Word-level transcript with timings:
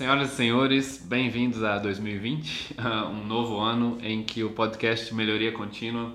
Senhoras 0.00 0.32
e 0.32 0.34
senhores, 0.34 0.96
bem-vindos 0.96 1.62
a 1.62 1.76
2020, 1.76 2.72
uh, 2.72 3.08
um 3.12 3.26
novo 3.26 3.58
ano 3.58 3.98
em 4.00 4.22
que 4.22 4.42
o 4.42 4.48
podcast 4.48 5.14
Melhoria 5.14 5.52
Contínua 5.52 6.12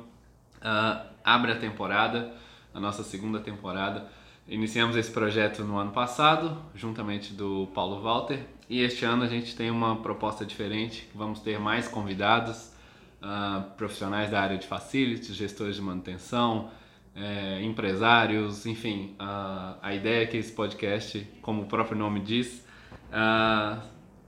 uh, 0.57 1.07
abre 1.23 1.51
a 1.51 1.55
temporada, 1.55 2.33
a 2.73 2.79
nossa 2.79 3.03
segunda 3.03 3.39
temporada. 3.39 4.09
Iniciamos 4.47 4.95
esse 4.95 5.11
projeto 5.11 5.63
no 5.63 5.77
ano 5.77 5.91
passado, 5.91 6.57
juntamente 6.73 7.31
do 7.31 7.67
Paulo 7.75 8.01
Walter, 8.01 8.39
e 8.67 8.81
este 8.81 9.05
ano 9.05 9.21
a 9.21 9.27
gente 9.27 9.55
tem 9.55 9.69
uma 9.69 9.97
proposta 9.97 10.43
diferente, 10.43 11.07
vamos 11.13 11.39
ter 11.41 11.59
mais 11.59 11.87
convidados, 11.87 12.73
uh, 13.21 13.69
profissionais 13.77 14.31
da 14.31 14.41
área 14.41 14.57
de 14.57 14.65
facilities, 14.65 15.35
gestores 15.35 15.75
de 15.75 15.83
manutenção, 15.83 16.71
é, 17.15 17.61
empresários, 17.61 18.65
enfim, 18.65 19.15
uh, 19.19 19.77
a 19.79 19.93
ideia 19.93 20.23
é 20.23 20.25
que 20.25 20.37
esse 20.37 20.51
podcast, 20.51 21.19
como 21.39 21.61
o 21.61 21.65
próprio 21.67 21.95
nome 21.95 22.19
diz, 22.19 22.64
uh, 23.09 23.81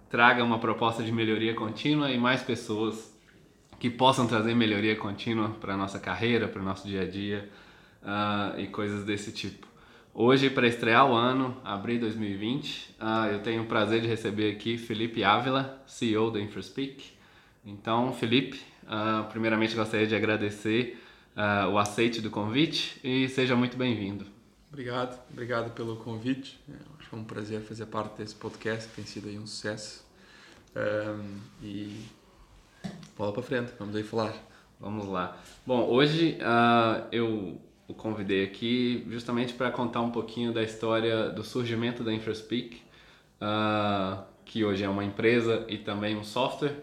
traga 0.09 0.43
uma 0.43 0.59
proposta 0.59 1.03
de 1.03 1.11
melhoria 1.11 1.54
contínua 1.54 2.11
e 2.11 2.18
mais 2.18 2.41
pessoas 2.41 3.15
que 3.79 3.89
possam 3.89 4.27
trazer 4.27 4.55
melhoria 4.55 4.95
contínua 4.95 5.49
para 5.49 5.73
a 5.73 5.77
nossa 5.77 5.99
carreira, 5.99 6.47
para 6.47 6.61
o 6.61 6.65
nosso 6.65 6.87
dia 6.87 7.01
a 7.01 7.05
dia 7.05 7.49
uh, 8.01 8.59
e 8.59 8.68
coisas 8.68 9.04
desse 9.04 9.32
tipo. 9.32 9.68
Hoje, 10.13 10.49
para 10.49 10.68
estrear 10.68 11.09
o 11.09 11.13
ano, 11.13 11.55
abril 11.63 11.99
2020, 11.99 12.95
eu 13.32 13.39
tenho 13.43 13.61
o 13.61 13.65
prazer 13.68 14.01
de 14.01 14.07
receber 14.07 14.51
aqui 14.51 14.75
Felipe 14.75 15.23
Ávila, 15.23 15.79
CEO 15.85 16.32
da 16.32 16.39
InfraSpeak. 16.39 17.13
Então, 17.63 18.11
Felipe, 18.13 18.59
primeiramente 19.29 19.75
gostaria 19.75 20.07
de 20.07 20.15
agradecer 20.15 20.97
uh, 21.37 21.69
o 21.69 21.77
aceite 21.77 22.19
do 22.19 22.32
convite 22.32 22.99
e 23.04 23.29
seja 23.29 23.55
muito 23.55 23.77
bem-vindo. 23.77 24.25
Obrigado, 24.69 25.19
obrigado 25.32 25.71
pelo 25.73 25.96
convite. 25.97 26.59
É 27.11 27.16
um 27.16 27.24
prazer 27.24 27.61
fazer 27.61 27.86
parte 27.86 28.18
desse 28.18 28.36
podcast, 28.36 28.89
tem 28.96 29.06
sido 29.06 29.28
aí 29.28 29.38
um 29.38 29.47
sucesso. 29.47 30.06
Um, 30.75 31.39
e 31.64 32.06
bola 33.17 33.33
para 33.33 33.44
frente, 33.44 33.72
vamos 33.80 33.95
aí 33.95 34.03
falar. 34.03 34.33
Vamos 34.80 35.08
lá. 35.08 35.38
Bom, 35.66 35.88
hoje 35.88 36.38
uh, 36.41 37.08
eu 37.11 37.59
o 37.88 37.94
convidei 37.94 38.44
aqui 38.44 39.05
justamente 39.09 39.53
para 39.53 39.72
contar 39.72 40.02
um 40.02 40.11
pouquinho 40.11 40.52
da 40.52 40.61
história 40.61 41.30
do 41.30 41.44
surgimento 41.44 42.03
da 42.03 42.14
InfraSpeak, 42.14 42.81
uh, 43.42 44.23
que 44.44 44.66
hoje 44.66 44.83
é 44.83 44.89
uma 44.89 45.05
empresa 45.05 45.66
e 45.69 45.77
também 45.77 46.17
um 46.17 46.23
software 46.23 46.75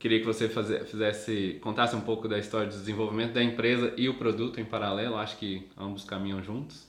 Queria 0.00 0.18
que 0.18 0.24
você 0.24 0.48
fizesse, 0.48 1.58
contasse 1.60 1.94
um 1.94 2.00
pouco 2.00 2.26
da 2.26 2.38
história 2.38 2.68
do 2.68 2.72
desenvolvimento 2.72 3.34
da 3.34 3.42
empresa 3.42 3.92
e 3.98 4.08
o 4.08 4.14
produto 4.14 4.58
em 4.58 4.64
paralelo. 4.64 5.14
Acho 5.16 5.36
que 5.36 5.68
ambos 5.76 6.04
caminham 6.04 6.42
juntos. 6.42 6.88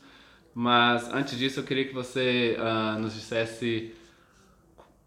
Mas 0.53 1.11
antes 1.13 1.37
disso, 1.37 1.59
eu 1.59 1.63
queria 1.63 1.85
que 1.85 1.93
você 1.93 2.57
uh, 2.59 2.99
nos 2.99 3.13
dissesse 3.13 3.93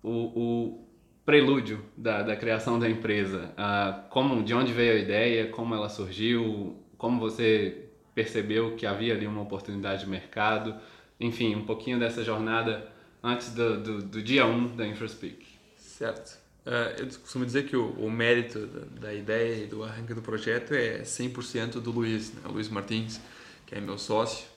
o, 0.03 0.11
o 0.11 0.89
prelúdio 1.25 1.85
da, 1.97 2.23
da, 2.23 2.37
criação 2.37 2.79
da 2.79 2.89
empresa. 2.89 3.53
Uh, 3.53 4.09
como, 4.09 4.43
de 4.43 4.55
onde 4.55 4.73
veio 4.73 4.95
a 4.95 4.97
ideia, 4.97 5.49
como 5.49 5.75
ela 5.75 5.89
surgiu, 5.89 6.77
como 6.97 7.21
você 7.21 7.89
percebeu 8.15 8.77
que 8.77 8.87
havia 8.87 9.15
ali 9.15 9.27
uma 9.27 9.43
oportunidade 9.43 10.05
de 10.05 10.11
mercado. 10.11 10.75
Enfim, 11.21 11.55
um 11.55 11.65
pouquinho 11.65 11.99
dessa 11.99 12.25
jornada 12.25 12.91
antes 13.23 13.53
do, 13.53 13.83
do, 13.83 14.03
do 14.03 14.23
dia 14.23 14.47
1 14.47 14.51
um 14.51 14.77
da 14.77 14.87
InfraSpeak. 14.87 15.45
Certo. 15.77 16.39
Uh, 16.65 17.03
eu 17.03 17.07
costumo 17.21 17.45
dizer 17.45 17.67
que 17.67 17.77
o, 17.77 17.91
o 17.91 18.11
mérito 18.11 18.67
da, 18.67 19.09
da, 19.09 19.15
ideia 19.15 19.65
e 19.65 19.67
do 19.67 19.85
arranque 19.85 20.15
do 20.15 20.23
projeto 20.23 20.73
é 20.73 21.03
100% 21.03 21.73
do 21.73 21.91
Luiz, 21.91 22.33
né? 22.33 22.41
o 22.47 22.53
Luiz 22.53 22.71
Martins, 22.71 23.21
que 23.67 23.75
é 23.75 23.81
meu 23.81 23.99
sócio 23.99 24.54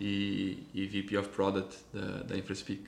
e, 0.00 0.66
e 0.72 0.86
VP 0.86 1.16
of 1.18 1.28
Product 1.30 1.76
da, 1.92 2.22
da 2.22 2.36
InfraSpeak. 2.36 2.84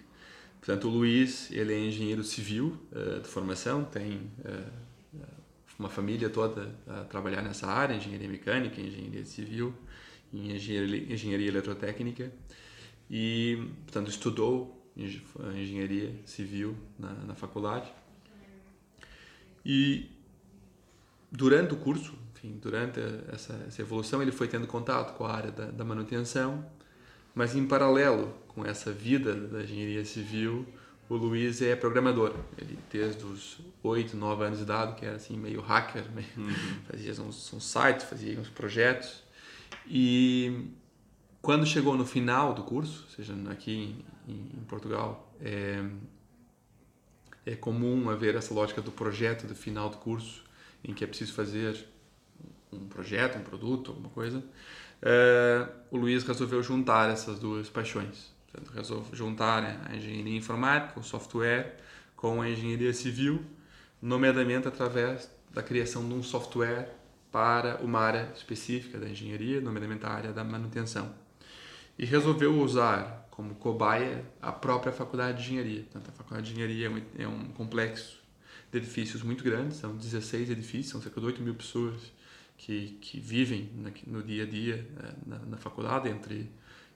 Portanto, 0.59 0.89
o 0.89 0.91
Luiz 0.91 1.51
ele 1.51 1.75
é 1.75 1.79
engenheiro 1.79 2.23
civil 2.23 2.79
uh, 2.93 3.21
de 3.21 3.29
formação, 3.29 3.85
tem 3.85 4.31
uh, 4.45 5.21
uma 5.79 5.89
família 5.89 6.31
toda 6.31 6.75
a 6.87 7.05
trabalhar 7.05 7.43
nessa 7.43 7.67
área, 7.67 7.95
engenharia 7.95 8.29
mecânica, 8.29 8.81
engenharia 8.81 9.25
civil, 9.25 9.75
engenharia, 10.33 11.13
engenharia 11.13 11.49
eletrotécnica 11.49 12.33
e, 13.11 13.69
portanto, 13.85 14.09
estudou 14.09 14.81
engenharia 14.97 16.15
civil 16.27 16.77
na, 16.99 17.13
na 17.13 17.35
faculdade 17.35 17.91
e 19.65 20.11
durante 21.31 21.73
o 21.73 21.77
curso, 21.77 22.15
enfim, 22.35 22.59
durante 22.61 23.01
essa, 23.33 23.55
essa, 23.67 23.81
evolução, 23.81 24.21
ele 24.21 24.33
foi 24.33 24.49
tendo 24.49 24.67
contato 24.67 25.17
com 25.17 25.25
a 25.25 25.33
área 25.33 25.51
da, 25.51 25.67
da, 25.67 25.85
manutenção, 25.85 26.65
mas 27.35 27.55
em 27.55 27.67
paralelo 27.67 28.35
com 28.49 28.65
essa 28.65 28.93
vida 28.93 29.35
da 29.35 29.63
engenharia 29.63 30.05
civil, 30.05 30.67
o 31.09 31.17
Luiz 31.17 31.61
é 31.63 31.75
programador. 31.75 32.35
Ele, 32.57 32.79
desde 32.91 33.25
os 33.25 33.59
8, 33.83 34.17
9 34.17 34.45
anos 34.45 34.59
de 34.59 34.65
idade, 34.65 34.95
que 34.95 35.05
era 35.05 35.17
assim, 35.17 35.37
meio 35.37 35.61
hacker, 35.61 36.05
meio, 36.13 36.27
uhum. 36.37 36.55
fazia 36.91 37.13
uns, 37.13 37.53
uns 37.53 37.65
sites, 37.65 38.07
fazia 38.07 38.39
uns 38.39 38.49
projetos. 38.49 39.23
E 39.87 40.71
quando 41.41 41.67
chegou 41.67 41.97
no 41.97 42.07
final 42.07 42.55
do 42.55 42.63
curso, 42.63 43.05
ou 43.05 43.11
seja, 43.11 43.35
aqui 43.51 44.05
em, 44.29 44.35
em 44.57 44.65
Portugal, 44.69 45.35
é, 45.41 45.85
é 47.45 47.57
comum 47.57 48.09
haver 48.09 48.35
essa 48.35 48.55
lógica 48.55 48.81
do 48.81 48.93
projeto 48.93 49.47
do 49.47 49.55
final 49.55 49.89
do 49.89 49.97
curso, 49.99 50.45
em 50.85 50.95
que 50.95 51.05
é 51.05 51.07
preciso 51.07 51.33
fazer 51.33 51.92
um 52.77 52.87
projeto, 52.87 53.39
um 53.39 53.43
produto, 53.43 53.91
alguma 53.91 54.09
coisa. 54.11 54.39
Uh, 54.39 55.69
o 55.91 55.97
Luiz 55.97 56.23
resolveu 56.23 56.63
juntar 56.63 57.11
essas 57.11 57.39
duas 57.39 57.69
paixões. 57.69 58.33
Resolveu 58.75 59.15
juntar 59.15 59.65
a 59.89 59.97
engenharia 59.97 60.37
informática, 60.37 61.01
o 61.01 61.03
software, 61.03 61.77
com 62.15 62.41
a 62.41 62.49
engenharia 62.49 62.93
civil, 62.93 63.43
nomeadamente 64.01 64.69
através 64.69 65.31
da 65.53 65.63
criação 65.63 66.07
de 66.07 66.15
um 66.15 66.23
software 66.23 66.89
para 67.33 67.77
uma 67.77 67.99
área 67.99 68.31
específica 68.37 68.99
da 68.99 69.09
engenharia, 69.09 69.61
nomeadamente 69.61 70.05
a 70.05 70.11
área 70.11 70.33
da 70.33 70.45
manutenção. 70.45 71.13
E 71.99 72.05
resolveu 72.05 72.61
usar 72.61 73.27
como 73.31 73.55
cobaia 73.55 74.25
a 74.41 74.53
própria 74.53 74.93
faculdade 74.93 75.39
de 75.39 75.45
engenharia. 75.45 75.83
Portanto, 75.83 76.09
a 76.11 76.13
faculdade 76.13 76.47
de 76.47 76.53
engenharia 76.53 76.87
é 77.19 77.27
um, 77.27 77.41
é 77.41 77.53
complexo 77.55 78.21
de 78.71 78.79
edifícios 78.79 79.23
muito 79.23 79.43
grande, 79.43 79.75
são 79.75 79.97
16 79.97 80.51
edifícios, 80.51 80.89
são 80.89 81.03
cerca 81.03 81.21
de 81.21 81.27
8 81.27 81.43
mil 81.43 81.55
pessoas 81.55 82.13
que, 82.57 82.99
que 83.01 83.19
vivem 83.19 83.71
no 84.07 84.23
dia 84.23 84.45
a 84.45 84.47
dia 84.47 84.89
eh, 84.99 85.15
na, 85.27 85.39
na 85.41 85.57
faculdade, 85.57 86.09
entre 86.09 86.51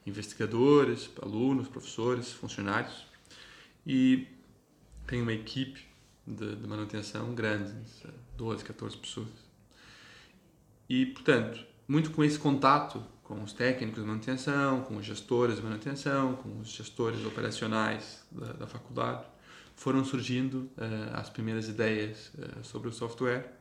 investigadores, 0.07 1.11
alunos, 1.21 1.69
professores, 1.69 2.33
funcionários. 2.33 3.07
E 3.87 4.27
tem 5.07 5.21
uma 5.21 5.33
equipe 5.33 5.81
de, 6.27 6.57
de 6.57 6.67
manutenção 6.67 7.35
grande, 7.35 7.73
12, 8.37 8.65
14 8.65 8.97
pessoas. 8.97 9.29
E, 10.89 11.07
portanto, 11.07 11.65
muito 11.89 12.11
com 12.11 12.23
esse 12.23 12.39
contato 12.39 13.05
com 13.27 13.43
os 13.43 13.53
técnicos 13.53 14.01
de 14.01 14.09
manutenção, 14.09 14.83
com 14.83 14.97
os 14.97 15.05
gestores 15.05 15.57
de 15.57 15.63
manutenção, 15.63 16.37
com 16.37 16.61
os 16.61 16.69
gestores 16.69 17.25
operacionais 17.27 18.25
da, 18.31 18.53
da 18.53 18.67
faculdade, 18.69 19.25
foram 19.75 20.05
surgindo 20.05 20.71
uh, 20.77 21.15
as 21.15 21.29
primeiras 21.29 21.69
ideias 21.69 22.31
uh, 22.35 22.63
sobre 22.63 22.89
o 22.89 22.93
software 22.93 23.56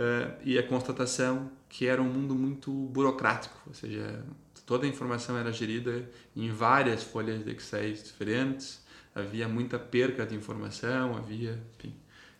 uh, 0.00 0.36
e 0.42 0.58
a 0.58 0.62
constatação 0.62 1.50
que 1.68 1.86
era 1.86 2.00
um 2.00 2.08
mundo 2.08 2.34
muito 2.34 2.72
burocrático, 2.72 3.56
ou 3.66 3.74
seja, 3.74 4.24
toda 4.66 4.86
a 4.86 4.88
informação 4.88 5.36
era 5.36 5.52
gerida 5.52 6.08
em 6.34 6.50
várias 6.50 7.04
folhas 7.04 7.44
de 7.44 7.52
Excel 7.52 7.92
diferentes, 7.92 8.84
havia 9.14 9.46
muita 9.46 9.78
perca 9.78 10.26
de 10.26 10.34
informação, 10.34 11.16
havia 11.16 11.62
enfim, 11.78 11.94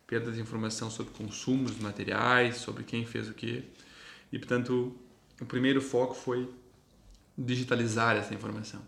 perda 0.07 0.33
de 0.33 0.41
informação 0.41 0.91
sobre 0.91 1.13
consumos 1.13 1.77
de 1.77 1.83
materiais, 1.83 2.57
sobre 2.57 2.83
quem 2.83 3.07
fez 3.07 3.29
o 3.29 3.35
que, 3.35 3.65
e 4.33 4.39
portanto 4.39 4.97
o 5.41 5.47
primeiro 5.47 5.81
foco 5.81 6.15
foi 6.15 6.49
digitalizar 7.37 8.17
essa 8.17 8.35
informação. 8.35 8.83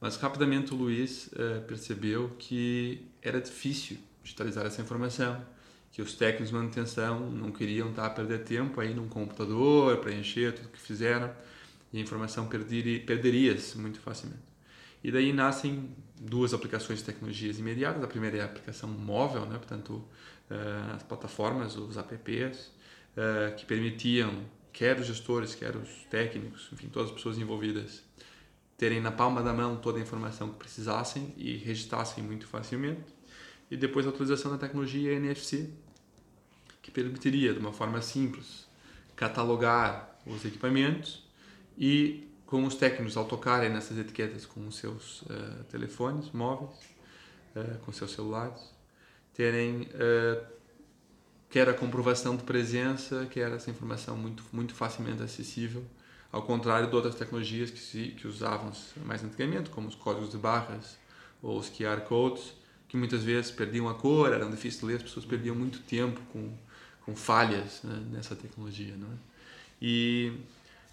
Mas 0.00 0.16
rapidamente 0.16 0.72
o 0.72 0.76
Luiz 0.76 1.28
uh, 1.28 1.60
percebeu 1.66 2.30
que 2.38 3.06
era 3.22 3.40
difícil 3.40 3.98
digitalizar 4.22 4.66
essa 4.66 4.80
informação, 4.80 5.44
que 5.90 6.00
os 6.00 6.14
técnicos 6.14 6.48
de 6.48 6.54
manutenção 6.54 7.30
não 7.30 7.50
queriam 7.50 7.90
estar 7.90 8.06
a 8.06 8.10
perder 8.10 8.44
tempo 8.44 8.80
aí 8.80 8.94
num 8.94 9.08
computador, 9.08 9.96
preencher 9.98 10.52
tudo 10.52 10.68
que 10.68 10.78
fizeram, 10.78 11.32
e 11.92 11.98
a 11.98 12.00
informação 12.00 12.46
perderia-se 12.46 13.76
muito 13.76 13.98
facilmente. 14.00 14.50
E 15.02 15.10
daí 15.10 15.32
nascem 15.32 15.90
duas 16.20 16.54
aplicações 16.54 17.00
de 17.00 17.06
tecnologias 17.06 17.58
imediatas. 17.58 18.04
A 18.04 18.06
primeira 18.06 18.36
é 18.36 18.40
a 18.42 18.44
aplicação 18.44 18.88
móvel, 18.88 19.46
né? 19.46 19.56
portanto, 19.56 20.04
uh, 20.50 20.94
as 20.94 21.02
plataformas, 21.02 21.76
os 21.76 21.96
apps, 21.96 22.70
uh, 23.16 23.56
que 23.56 23.64
permitiam 23.64 24.44
quer 24.72 24.98
os 25.00 25.06
gestores, 25.06 25.54
quer 25.54 25.74
os 25.74 25.88
técnicos, 26.10 26.68
enfim, 26.72 26.88
todas 26.88 27.08
as 27.08 27.14
pessoas 27.14 27.38
envolvidas, 27.38 28.02
terem 28.76 29.00
na 29.00 29.10
palma 29.10 29.42
da 29.42 29.52
mão 29.52 29.76
toda 29.76 29.98
a 29.98 30.00
informação 30.00 30.50
que 30.50 30.56
precisassem 30.56 31.34
e 31.36 31.56
registrassem 31.56 32.22
muito 32.22 32.46
facilmente. 32.46 33.19
E 33.70 33.76
depois 33.76 34.06
a 34.06 34.10
utilização 34.10 34.50
da 34.50 34.58
tecnologia 34.58 35.12
NFC, 35.12 35.70
que 36.82 36.90
permitiria, 36.90 37.52
de 37.52 37.60
uma 37.60 37.72
forma 37.72 38.02
simples, 38.02 38.66
catalogar 39.14 40.18
os 40.26 40.44
equipamentos 40.44 41.24
e, 41.78 42.28
com 42.46 42.64
os 42.64 42.74
técnicos, 42.74 43.16
ao 43.16 43.26
tocarem 43.26 43.70
nessas 43.70 43.96
etiquetas 43.96 44.44
com 44.44 44.66
os 44.66 44.76
seus 44.76 45.22
uh, 45.22 45.64
telefones 45.70 46.30
móveis, 46.32 46.76
uh, 47.54 47.78
com 47.84 47.92
seus 47.92 48.12
celulares, 48.12 48.60
terem 49.34 49.82
uh, 49.82 50.44
quer 51.50 51.68
a 51.68 51.74
comprovação 51.74 52.36
de 52.36 52.44
presença, 52.44 53.26
quer 53.26 53.50
essa 53.52 53.70
informação 53.70 54.16
muito, 54.16 54.44
muito 54.52 54.72
facilmente 54.72 55.22
acessível, 55.22 55.84
ao 56.32 56.42
contrário 56.42 56.88
de 56.88 56.94
outras 56.94 57.16
tecnologias 57.16 57.70
que, 57.70 57.78
se, 57.78 58.08
que 58.16 58.26
usavam 58.26 58.72
mais 59.04 59.22
antigamente, 59.24 59.68
como 59.68 59.88
os 59.88 59.96
códigos 59.96 60.30
de 60.30 60.38
barras 60.38 60.96
ou 61.42 61.58
os 61.58 61.68
QR 61.68 62.00
codes, 62.02 62.52
que 62.90 62.96
muitas 62.96 63.22
vezes 63.22 63.52
perdiam 63.52 63.88
a 63.88 63.94
cor, 63.94 64.32
eram 64.32 64.50
difíceis 64.50 64.80
de 64.80 64.86
ler, 64.86 64.96
as 64.96 65.04
pessoas 65.04 65.24
perdiam 65.24 65.54
muito 65.54 65.78
tempo 65.78 66.20
com, 66.32 66.52
com 67.04 67.14
falhas 67.14 67.82
né, 67.84 68.02
nessa 68.10 68.34
tecnologia. 68.34 68.96
Não 68.96 69.06
é? 69.06 69.16
e, 69.80 70.32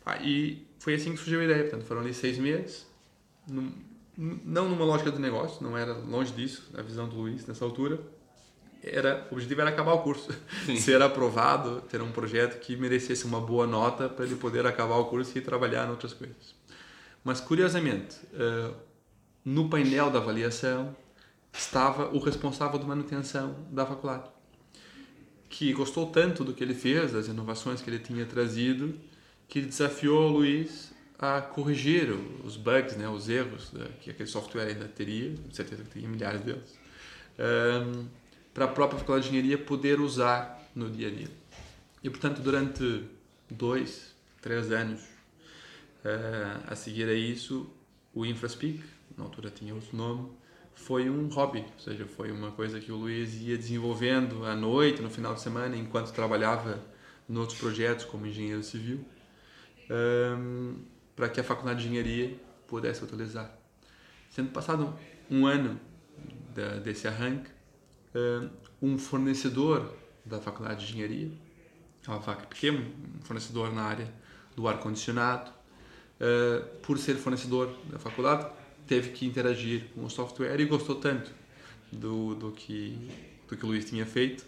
ah, 0.06 0.18
e 0.22 0.64
foi 0.78 0.94
assim 0.94 1.14
que 1.14 1.18
surgiu 1.18 1.42
a 1.42 1.44
ideia. 1.44 1.62
Portanto, 1.64 1.86
foram 1.86 2.02
ali 2.02 2.14
seis 2.14 2.38
meses, 2.38 2.86
num, 3.48 3.74
não 4.16 4.70
numa 4.70 4.86
lógica 4.86 5.12
de 5.12 5.20
negócio, 5.20 5.64
não 5.64 5.76
era 5.76 5.94
longe 5.94 6.32
disso, 6.34 6.70
a 6.78 6.84
visão 6.84 7.10
do 7.10 7.16
Luiz 7.16 7.48
nessa 7.48 7.66
altura. 7.66 8.00
Era, 8.84 9.28
o 9.32 9.34
objetivo 9.34 9.62
era 9.62 9.72
acabar 9.72 9.94
o 9.94 10.04
curso, 10.04 10.32
Sim. 10.68 10.78
ser 10.78 11.02
aprovado, 11.02 11.82
ter 11.90 12.00
um 12.00 12.12
projeto 12.12 12.60
que 12.60 12.78
merecesse 12.78 13.26
uma 13.26 13.42
boa 13.42 13.66
nota 13.66 14.08
para 14.08 14.24
ele 14.24 14.36
poder 14.36 14.68
acabar 14.68 14.98
o 14.98 15.06
curso 15.06 15.36
e 15.36 15.42
trabalhar 15.42 15.88
em 15.88 15.90
outras 15.90 16.14
coisas. 16.14 16.56
Mas, 17.24 17.42
curiosamente, 17.42 18.18
uh, 18.34 18.76
no 19.44 19.68
painel 19.68 20.12
da 20.12 20.20
avaliação, 20.20 20.96
estava 21.54 22.10
o 22.14 22.20
responsável 22.20 22.80
de 22.80 22.86
manutenção 22.86 23.56
da 23.72 23.86
faculdade, 23.86 24.30
que 25.50 25.74
gostou 25.74 26.08
tanto 26.08 26.44
do 26.44 26.54
que 26.54 26.64
ele 26.64 26.74
fez, 26.74 27.14
das 27.14 27.28
inovações 27.28 27.82
que 27.82 27.90
ele 27.90 28.00
tinha 28.00 28.26
trazido, 28.26 28.94
que 29.48 29.62
desafiou 29.62 30.30
o 30.30 30.34
Luiz 30.34 30.94
a 31.18 31.42
corrigir 31.42 32.12
os 32.44 32.58
bugs, 32.58 32.96
né, 32.96 33.10
os 33.10 33.28
erros 33.28 33.72
que 34.02 34.12
aquele 34.12 34.30
software 34.30 34.68
ainda 34.68 34.88
teria, 34.88 35.36
com 35.36 35.52
certeza 35.52 35.84
que 35.84 35.90
teria 35.90 36.08
milhares 36.08 36.42
deles, 36.42 36.78
um, 37.40 38.08
para 38.54 38.66
a 38.66 38.68
própria 38.68 39.00
faculdade 39.00 39.30
de 39.30 39.30
engenharia 39.36 39.58
poder 39.58 40.00
usar 40.00 40.62
no 40.76 40.90
dia 40.90 41.08
a 41.08 41.12
dia. 41.12 41.30
E 42.04 42.10
portanto, 42.10 42.42
durante 42.42 43.04
dois, 43.50 44.16
três 44.42 44.72
anos 44.72 45.02
uh, 45.02 46.64
a 46.68 46.76
seguir 46.76 47.08
a 47.10 47.14
isso, 47.14 47.70
o 48.14 48.26
InfraSpeak, 48.26 48.84
na 49.18 49.24
altura 49.24 49.50
tinha 49.50 49.74
outro 49.74 49.96
nome, 49.96 50.30
foi 50.77 51.09
um 51.09 51.27
hobby, 51.27 51.59
ou 51.59 51.79
seja, 51.79 52.06
foi 52.06 52.31
uma 52.31 52.51
coisa 52.51 52.79
que 52.79 52.91
o 52.91 52.95
Luiz 52.95 53.33
ia 53.41 53.57
desenvolvendo 53.57 54.45
à 54.45 54.56
noite, 54.56 55.01
no 55.01 55.09
final 55.09 55.33
de 55.33 55.41
semana, 55.41 55.75
enquanto 55.75 56.13
trabalhava 56.13 56.81
em 57.27 57.35
outros 57.35 57.59
projetos 57.59 58.06
como 58.06 58.25
engenheiro 58.25 58.63
civil, 58.63 59.03
um, 59.89 60.75
para 61.15 61.27
que 61.27 61.41
a 61.41 61.44
faculdade 61.44 61.81
de 61.81 61.89
engenharia 61.89 62.39
pudesse 62.68 63.03
utilizar. 63.03 63.51
Sendo 64.29 64.51
passado 64.51 64.97
um 65.29 65.45
ano 65.45 65.79
da, 66.53 66.77
desse 66.77 67.07
arranque, 67.07 67.50
um 68.81 68.97
fornecedor 68.97 69.94
da 70.24 70.39
faculdade 70.39 70.85
de 70.85 70.94
engenharia, 70.94 71.31
a 72.07 72.19
FAC 72.21 72.47
pequeno, 72.47 72.79
um 73.19 73.25
fornecedor 73.25 73.74
na 73.74 73.81
área 73.81 74.13
do 74.56 74.68
ar-condicionado, 74.68 75.51
por 76.81 76.97
ser 76.97 77.15
fornecedor 77.15 77.75
da 77.91 78.00
faculdade, 78.00 78.50
teve 78.88 79.12
que 79.12 79.25
interagir 79.25 79.86
com 79.94 80.06
o 80.06 80.10
software 80.10 80.60
e 80.60 80.66
gostou 80.66 80.95
tanto 80.95 81.31
do, 81.92 82.36
do, 82.36 82.51
que, 82.51 83.10
do 83.48 83.56
que 83.56 83.66
o 83.66 83.68
Luiz 83.68 83.86
tinha 83.86 84.06
feito 84.06 84.45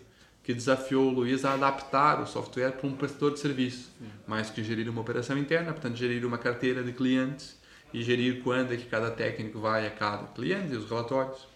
que 0.49 0.53
desafiou 0.55 1.09
o 1.09 1.11
Luiz 1.11 1.45
a 1.45 1.53
adaptar 1.53 2.19
o 2.19 2.25
software 2.25 2.71
para 2.71 2.87
um 2.87 2.95
prestador 2.95 3.33
de 3.33 3.39
serviço, 3.39 3.91
mais 4.25 4.49
que 4.49 4.63
gerir 4.63 4.89
uma 4.89 5.01
operação 5.01 5.37
interna, 5.37 5.71
portanto, 5.71 5.95
gerir 5.95 6.25
uma 6.25 6.39
carteira 6.39 6.81
de 6.81 6.91
clientes 6.91 7.55
e 7.93 8.01
gerir 8.01 8.41
quando 8.41 8.73
é 8.73 8.77
que 8.77 8.85
cada 8.85 9.11
técnico 9.11 9.59
vai 9.59 9.85
a 9.85 9.91
cada 9.91 10.25
cliente 10.27 10.73
e 10.73 10.75
os 10.75 10.89
relatórios. 10.89 11.47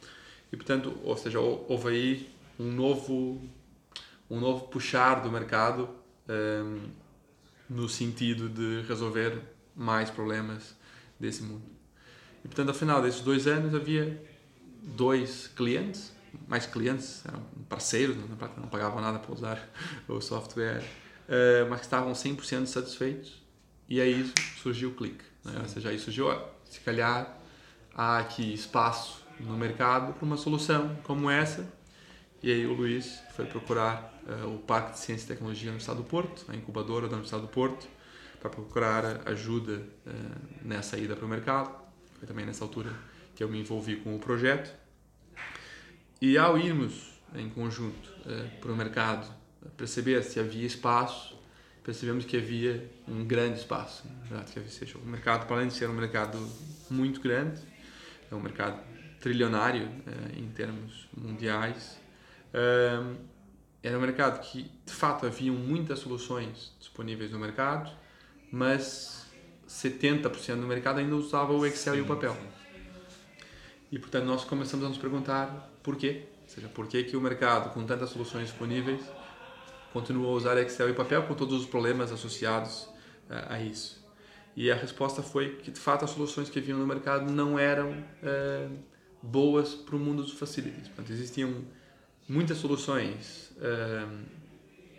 E, 0.51 0.56
portanto, 0.56 0.95
ou 1.03 1.18
seja, 1.18 1.39
houve 1.39 1.89
aí 1.89 2.30
um 2.59 2.71
novo, 2.71 3.41
um 4.30 4.39
novo 4.39 4.68
puxar 4.68 5.21
do 5.21 5.31
mercado 5.31 5.89
um, 6.30 6.81
no 7.68 7.89
sentido 7.89 8.47
de 8.47 8.88
resolver 8.88 9.39
mais 9.75 10.12
problemas 10.12 10.75
desse 11.19 11.41
mundo. 11.41 11.63
E 12.44 12.48
portanto, 12.48 12.69
ao 12.69 12.75
final 12.75 13.01
desses 13.01 13.22
dois 13.22 13.48
anos, 13.48 13.74
havia 13.74 14.22
dois 14.84 15.48
clientes, 15.56 16.12
mais 16.48 16.66
clientes, 16.66 17.24
eram 17.25 17.42
parceiros, 17.69 18.18
não, 18.18 18.68
pagavam 18.68 19.01
nada 19.01 19.19
para 19.19 19.34
usar 19.34 19.69
o 20.07 20.19
software, 20.19 20.84
uh, 21.28 21.69
mas 21.69 21.80
que 21.80 21.86
estavam 21.86 22.12
100% 22.12 22.66
satisfeitos. 22.66 23.42
E 23.88 24.01
aí 24.01 24.31
surgiu 24.62 24.90
o 24.90 24.94
clique. 24.94 25.24
Né? 25.44 25.60
Ou 25.62 25.68
seja, 25.68 25.90
aí 25.90 26.00
surgiu, 26.00 26.28
ó, 26.28 26.50
se 26.66 26.80
calhar 26.80 27.38
há 27.94 28.18
aqui 28.19 28.54
espaço 28.54 29.24
no 29.40 29.56
mercado 29.56 30.13
para 30.13 30.25
uma 30.25 30.38
solução 30.38 30.95
como 31.04 31.30
essa. 31.30 31.68
E 32.42 32.51
aí 32.51 32.66
o 32.66 32.74
Luiz 32.74 33.22
foi 33.36 33.45
procurar 33.45 34.22
uh, 34.28 34.54
o 34.54 34.60
Parque 34.60 34.94
de 34.94 35.00
Ciência 35.00 35.25
e 35.25 35.28
Tecnologia 35.30 35.66
da 35.66 35.72
Universidade 35.72 36.00
do 36.00 36.06
Porto, 36.06 36.45
a 36.50 36.56
incubadora 36.56 37.07
da 37.07 37.13
Universidade 37.13 37.44
do 37.44 37.50
Porto, 37.50 37.88
para 38.40 38.50
procurar 38.50 39.22
ajuda 39.25 39.81
uh, 40.06 40.12
nessa 40.62 40.98
ida 40.98 41.16
para 41.16 41.25
o 41.25 41.30
mercado. 41.30 41.82
Foi 42.23 42.27
também 42.29 42.45
nessa 42.45 42.63
altura 42.63 42.89
que 43.35 43.43
eu 43.43 43.49
me 43.49 43.59
envolvi 43.59 43.97
com 43.97 44.15
o 44.15 44.19
projeto. 44.19 44.73
E 46.21 46.37
ao 46.37 46.57
irmos 46.57 47.19
em 47.35 47.49
conjunto 47.49 48.13
eh, 48.25 48.47
para 48.61 48.71
o 48.71 48.75
mercado, 48.77 49.29
perceber 49.75 50.23
se 50.23 50.39
havia 50.39 50.65
espaço, 50.65 51.37
percebemos 51.83 52.23
que 52.23 52.37
havia 52.37 52.89
um 53.09 53.25
grande 53.25 53.59
espaço. 53.59 54.05
Seja, 54.69 54.97
o 54.99 55.05
mercado, 55.05 55.45
para 55.47 55.57
além 55.57 55.67
de 55.67 55.73
ser 55.73 55.89
um 55.89 55.93
mercado 55.93 56.39
muito 56.89 57.19
grande, 57.19 57.59
é 58.31 58.33
um 58.33 58.39
mercado 58.39 58.81
trilionário 59.19 59.89
eh, 60.07 60.39
em 60.39 60.47
termos 60.47 61.09
mundiais, 61.17 61.99
eh, 62.53 63.15
era 63.83 63.97
um 63.97 64.01
mercado 64.01 64.39
que, 64.39 64.71
de 64.85 64.93
fato, 64.93 65.25
haviam 65.25 65.55
muitas 65.55 65.99
soluções 65.99 66.73
disponíveis 66.79 67.31
no 67.31 67.37
mercado, 67.37 67.91
mas 68.49 69.22
70% 69.73 70.55
do 70.59 70.67
mercado 70.67 70.99
ainda 70.99 71.15
usava 71.15 71.51
o 71.51 71.65
Excel 71.65 71.93
sim, 71.95 71.99
e 71.99 72.03
o 72.03 72.05
papel. 72.05 72.33
Sim. 72.33 72.47
E 73.91 73.99
portanto 73.99 74.25
nós 74.25 74.43
começamos 74.43 74.85
a 74.85 74.89
nos 74.89 74.97
perguntar 74.97 75.71
porquê. 75.81 76.23
Ou 76.43 76.49
seja, 76.49 76.67
por 76.67 76.87
que 76.87 77.17
o 77.17 77.21
mercado, 77.21 77.73
com 77.73 77.83
tantas 77.83 78.11
soluções 78.11 78.49
disponíveis, 78.49 79.01
continua 79.91 80.27
a 80.29 80.31
usar 80.31 80.57
Excel 80.57 80.89
e 80.89 80.93
papel 80.93 81.23
com 81.23 81.33
todos 81.33 81.61
os 81.61 81.65
problemas 81.65 82.11
associados 82.11 82.83
uh, 83.29 83.49
a 83.49 83.59
isso. 83.59 84.03
E 84.55 84.71
a 84.71 84.75
resposta 84.75 85.23
foi 85.23 85.55
que 85.55 85.71
de 85.71 85.79
fato 85.79 86.05
as 86.05 86.11
soluções 86.11 86.49
que 86.49 86.59
haviam 86.59 86.77
no 86.77 86.85
mercado 86.85 87.31
não 87.31 87.57
eram 87.57 87.91
uh, 87.91 88.77
boas 89.21 89.73
para 89.73 89.95
o 89.95 89.99
mundo 89.99 90.21
dos 90.21 90.33
facilities. 90.33 90.87
Portanto, 90.89 91.11
existiam 91.11 91.63
muitas 92.27 92.57
soluções 92.57 93.51
uh, 93.57 94.23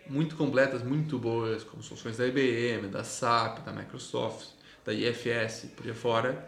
muito 0.07 0.35
completas, 0.35 0.83
muito 0.83 1.17
boas, 1.17 1.63
como 1.63 1.81
soluções 1.81 2.17
da 2.17 2.27
IBM, 2.27 2.89
da 2.89 3.03
SAP, 3.03 3.63
da 3.63 3.71
Microsoft, 3.71 4.49
da 4.85 4.93
IFS 4.93 5.67
por 5.75 5.85
aí 5.85 5.93
fora, 5.93 6.47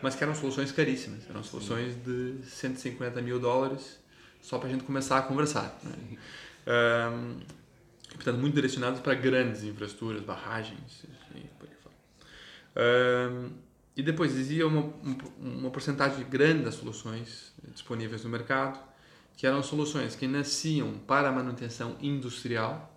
mas 0.00 0.14
que 0.14 0.22
eram 0.22 0.34
soluções 0.34 0.72
caríssimas, 0.72 1.28
eram 1.28 1.42
soluções 1.42 1.94
de 2.04 2.38
150 2.44 3.20
mil 3.20 3.38
dólares 3.38 3.98
só 4.40 4.58
para 4.58 4.68
a 4.68 4.72
gente 4.72 4.84
começar 4.84 5.18
a 5.18 5.22
conversar. 5.22 5.78
Né? 5.82 6.18
Um, 6.66 7.40
portanto, 8.14 8.38
muito 8.38 8.54
direcionados 8.54 9.00
para 9.00 9.14
grandes 9.14 9.62
infraestruturas, 9.62 10.22
barragens 10.22 11.04
e 11.34 11.40
por 11.58 11.68
aí 11.68 11.74
fora. 11.82 11.94
Um, 12.76 13.50
e 13.96 14.02
depois 14.02 14.32
existia 14.32 14.66
uma, 14.66 14.92
uma 15.38 15.70
porcentagem 15.70 16.24
grande 16.28 16.64
das 16.64 16.74
soluções 16.74 17.52
disponíveis 17.72 18.24
no 18.24 18.30
mercado, 18.30 18.80
que 19.36 19.46
eram 19.46 19.62
soluções 19.62 20.16
que 20.16 20.26
nasciam 20.26 20.94
para 21.06 21.28
a 21.28 21.32
manutenção 21.32 21.96
industrial, 22.00 22.91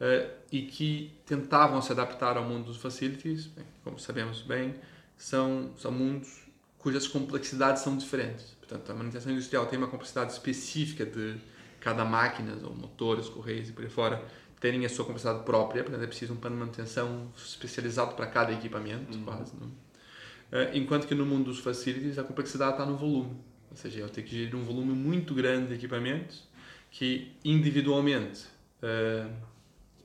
uh, 0.00 0.30
e 0.50 0.62
que 0.62 1.12
tentavam 1.26 1.80
se 1.82 1.92
adaptar 1.92 2.36
ao 2.36 2.44
mundo 2.44 2.66
dos 2.66 2.76
facilities, 2.76 3.46
bem, 3.46 3.64
como 3.82 3.98
sabemos 3.98 4.42
bem, 4.42 4.74
são, 5.16 5.72
são 5.76 5.90
mundos 5.92 6.44
cujas 6.78 7.06
complexidades 7.08 7.82
são 7.82 7.96
diferentes. 7.96 8.56
Portanto, 8.60 8.90
a 8.90 8.94
manutenção 8.94 9.32
industrial 9.32 9.66
tem 9.66 9.78
uma 9.78 9.88
complexidade 9.88 10.32
específica 10.32 11.04
de 11.06 11.36
cada 11.80 12.04
máquina, 12.04 12.56
ou 12.62 12.74
motores, 12.74 13.28
correios 13.28 13.68
e 13.68 13.72
por 13.72 13.84
aí 13.84 13.90
fora, 13.90 14.22
terem 14.60 14.84
a 14.86 14.88
sua 14.88 15.04
complexidade 15.04 15.44
própria, 15.44 15.82
portanto 15.82 16.02
é 16.02 16.06
preciso 16.06 16.32
um 16.32 16.36
plano 16.36 16.56
de 16.56 16.60
manutenção 16.60 17.30
especializado 17.36 18.14
para 18.14 18.26
cada 18.26 18.52
equipamento, 18.52 19.16
uhum. 19.16 19.24
quase. 19.24 19.52
Não? 19.60 19.66
Uh, 19.66 20.70
enquanto 20.72 21.06
que 21.06 21.14
no 21.14 21.26
mundo 21.26 21.44
dos 21.44 21.58
facilities 21.58 22.18
a 22.18 22.22
complexidade 22.22 22.72
está 22.72 22.86
no 22.86 22.96
volume, 22.96 23.36
ou 23.70 23.76
seja, 23.76 24.00
eu 24.00 24.08
tenho 24.08 24.26
que 24.26 24.34
gerir 24.34 24.54
um 24.54 24.64
volume 24.64 24.92
muito 24.92 25.34
grande 25.34 25.68
de 25.68 25.74
equipamentos 25.74 26.44
que 26.90 27.32
individualmente 27.44 28.44
uh, 28.82 29.30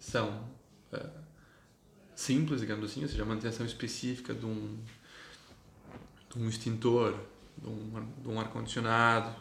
são 0.10 0.44
uh, 0.92 1.10
simples, 2.16 2.62
digamos 2.62 2.89
assim, 2.89 3.04
ou 3.04 3.08
seja, 3.08 3.24
a 3.24 3.25
manutenção 3.25 3.66
específica 3.66 4.34
de 4.34 4.46
um, 4.46 4.78
de 6.30 6.39
um 6.39 6.50
extintor, 6.50 7.16
de 7.58 7.68
um, 7.68 8.08
um 8.25 8.39
ar-condicionado, 8.39 9.34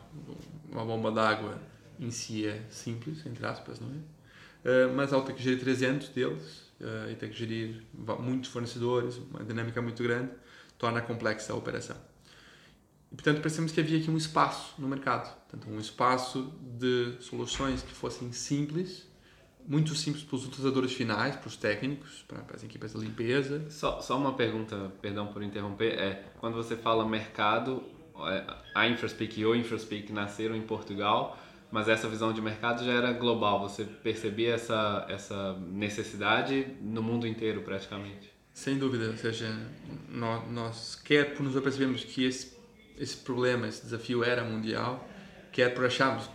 uma 0.70 0.84
bomba 0.84 1.10
d'água 1.10 1.60
em 1.98 2.10
si 2.10 2.46
é 2.46 2.62
simples, 2.70 3.24
entre 3.26 3.44
aspas, 3.46 3.80
não 3.80 3.88
é? 3.88 4.18
Uh, 4.68 4.94
mas 4.94 5.12
ao 5.12 5.22
ter 5.22 5.34
que 5.34 5.42
gerir 5.42 5.60
300 5.60 6.08
deles 6.10 6.68
uh, 6.80 7.10
e 7.10 7.14
ter 7.14 7.30
que 7.30 7.36
gerir 7.36 7.82
muitos 8.20 8.50
fornecedores, 8.50 9.16
uma 9.16 9.42
dinâmica 9.42 9.80
muito 9.80 10.02
grande, 10.02 10.30
torna 10.76 11.00
complexa 11.00 11.52
a 11.52 11.56
operação. 11.56 11.96
e, 13.10 13.14
portanto, 13.14 13.40
percebemos 13.40 13.72
que 13.72 13.80
havia 13.80 13.98
aqui 13.98 14.10
um 14.10 14.16
espaço 14.16 14.74
no 14.78 14.86
mercado. 14.86 15.34
Portanto, 15.48 15.72
um 15.72 15.80
espaço 15.80 16.52
de 16.78 17.16
soluções 17.20 17.82
que 17.82 17.92
fossem 17.94 18.30
simples, 18.32 19.07
muito 19.68 19.94
simples 19.94 20.24
para 20.24 20.34
os 20.34 20.46
utilizadores 20.46 20.94
finais, 20.94 21.36
para 21.36 21.46
os 21.46 21.56
técnicos, 21.56 22.24
para, 22.26 22.38
para 22.38 22.56
as 22.56 22.64
equipes 22.64 22.94
de 22.94 22.98
limpeza. 22.98 23.66
Só, 23.68 24.00
só 24.00 24.16
uma 24.16 24.32
pergunta, 24.32 24.90
perdão 25.02 25.26
por 25.26 25.42
interromper, 25.42 25.92
é 25.98 26.24
quando 26.38 26.54
você 26.54 26.74
fala 26.74 27.06
mercado, 27.06 27.82
é, 28.26 28.44
a 28.74 28.88
InfraSpeak 28.88 29.38
e 29.38 29.44
o 29.44 29.54
InfraSpeak 29.54 30.10
nasceram 30.10 30.56
em 30.56 30.62
Portugal, 30.62 31.38
mas 31.70 31.86
essa 31.86 32.08
visão 32.08 32.32
de 32.32 32.40
mercado 32.40 32.82
já 32.82 32.92
era 32.92 33.12
global. 33.12 33.60
Você 33.60 33.84
percebia 33.84 34.54
essa, 34.54 35.04
essa 35.06 35.52
necessidade 35.58 36.66
no 36.80 37.02
mundo 37.02 37.26
inteiro, 37.26 37.60
praticamente? 37.60 38.32
Sem 38.54 38.78
dúvida. 38.78 39.08
Ou 39.10 39.16
seja, 39.18 39.54
nós, 40.08 40.50
nós 40.50 40.94
quer 40.94 41.34
por 41.34 41.42
nos 41.42 41.54
apercebemos 41.54 42.02
que 42.04 42.24
esse, 42.24 42.56
esse 42.96 43.18
problema, 43.18 43.68
esse 43.68 43.82
desafio 43.82 44.24
era 44.24 44.42
mundial, 44.42 45.06
quer 45.52 45.74
por 45.74 45.84
acharmos 45.84 46.28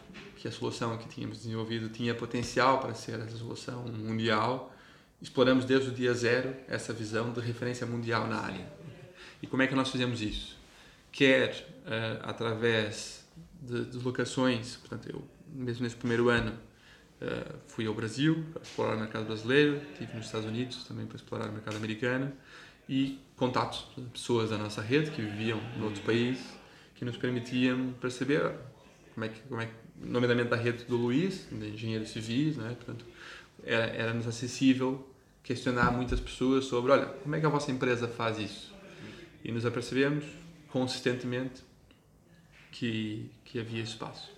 que 0.44 0.48
a 0.50 0.52
solução 0.52 0.98
que 0.98 1.08
tínhamos 1.08 1.38
desenvolvido 1.38 1.88
tinha 1.88 2.14
potencial 2.14 2.78
para 2.78 2.94
ser 2.94 3.18
essa 3.18 3.38
solução 3.38 3.86
mundial, 3.88 4.76
exploramos 5.22 5.64
desde 5.64 5.88
o 5.88 5.94
dia 5.94 6.14
zero 6.14 6.54
essa 6.68 6.92
visão 6.92 7.32
de 7.32 7.40
referência 7.40 7.88
mundial 7.88 8.28
na 8.28 8.42
área. 8.42 8.68
E 9.42 9.48
como 9.48 9.62
é 9.62 9.68
que 9.68 9.74
nós 9.74 9.90
fizemos 9.90 10.22
isso? 10.22 10.58
Quer 11.14 11.52
uh, 11.86 12.24
através 12.24 13.26
de 13.62 13.86
deslocações, 13.86 14.76
portanto, 14.76 15.10
eu 15.10 15.26
mesmo 15.48 15.84
nesse 15.84 15.96
primeiro 15.96 16.28
ano 16.28 16.52
uh, 17.22 17.56
fui 17.70 17.88
ao 17.88 17.94
Brasil 17.94 18.44
para 18.52 18.64
explorar 18.64 18.98
o 18.98 19.00
mercado 19.00 19.24
brasileiro, 19.24 19.78
estive 19.94 20.14
nos 20.14 20.26
Estados 20.26 20.46
Unidos 20.46 20.84
também 20.84 21.06
para 21.06 21.16
explorar 21.16 21.48
o 21.48 21.54
mercado 21.54 21.78
americano 21.78 22.34
e 22.90 23.18
contatos 23.38 23.88
pessoas 24.12 24.50
da 24.50 24.58
nossa 24.58 24.82
rede 24.82 25.10
que 25.12 25.22
viviam 25.22 25.62
em 25.78 25.82
outros 25.82 26.04
países 26.04 26.44
que 26.96 27.06
nos 27.06 27.16
permitiam 27.16 27.94
perceber 28.02 28.54
como 29.14 29.26
é 29.26 29.30
que, 29.30 29.40
como 29.44 29.62
é 29.62 29.68
que 29.68 29.83
nomeadamente 30.02 30.50
da 30.50 30.56
rede 30.56 30.84
do 30.86 30.98
Luiz, 30.98 31.48
de 31.52 31.70
engenheiros 31.70 32.10
civis, 32.10 32.58
né? 32.58 32.76
portanto, 32.76 33.06
era-nos 33.64 34.28
acessível 34.28 35.08
questionar 35.44 35.92
muitas 35.92 36.20
pessoas 36.20 36.66
sobre, 36.66 36.92
olha, 36.92 37.06
como 37.06 37.36
é 37.36 37.40
que 37.40 37.46
a 37.46 37.50
vossa 37.50 37.72
empresa 37.72 38.08
faz 38.08 38.40
isso? 38.40 38.74
E 39.44 39.52
nos 39.52 39.66
apercebemos 39.66 40.26
consistentemente 40.70 41.64
que, 42.72 43.30
que 43.46 43.60
havia 43.60 43.84
espaço. 43.84 44.32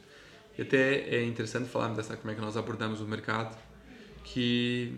E 0.58 0.62
até 0.62 1.16
é 1.16 1.24
interessante 1.24 1.70
falarmos 1.70 1.98
dessa 1.98 2.18
como 2.18 2.32
é 2.32 2.36
que 2.36 2.42
nós 2.42 2.58
abordamos 2.58 3.02
o 3.02 3.06
mercado, 3.06 3.58
que 4.24 4.98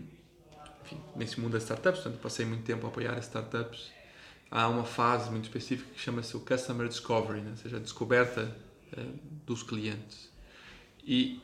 enfim, 0.84 1.02
nesse 1.16 1.40
mundo 1.40 1.54
das 1.54 1.64
startups, 1.64 2.02
portanto, 2.02 2.22
passei 2.22 2.46
muito 2.46 2.64
tempo 2.64 2.86
a 2.86 2.90
apoiar 2.90 3.14
as 3.14 3.26
startups, 3.26 3.92
há 4.50 4.68
uma 4.68 4.86
fase 4.86 5.30
muito 5.30 5.46
específica 5.46 5.90
que 5.94 6.00
chama-se 6.00 6.36
o 6.38 6.40
Customer 6.40 6.88
Discovery, 6.88 7.42
né? 7.42 7.52
ou 7.52 7.58
seja, 7.58 7.78
a 7.78 7.80
descoberta 7.80 8.56
eh, 8.96 9.06
dos 9.46 9.64
clientes. 9.64 10.30
E, 11.08 11.42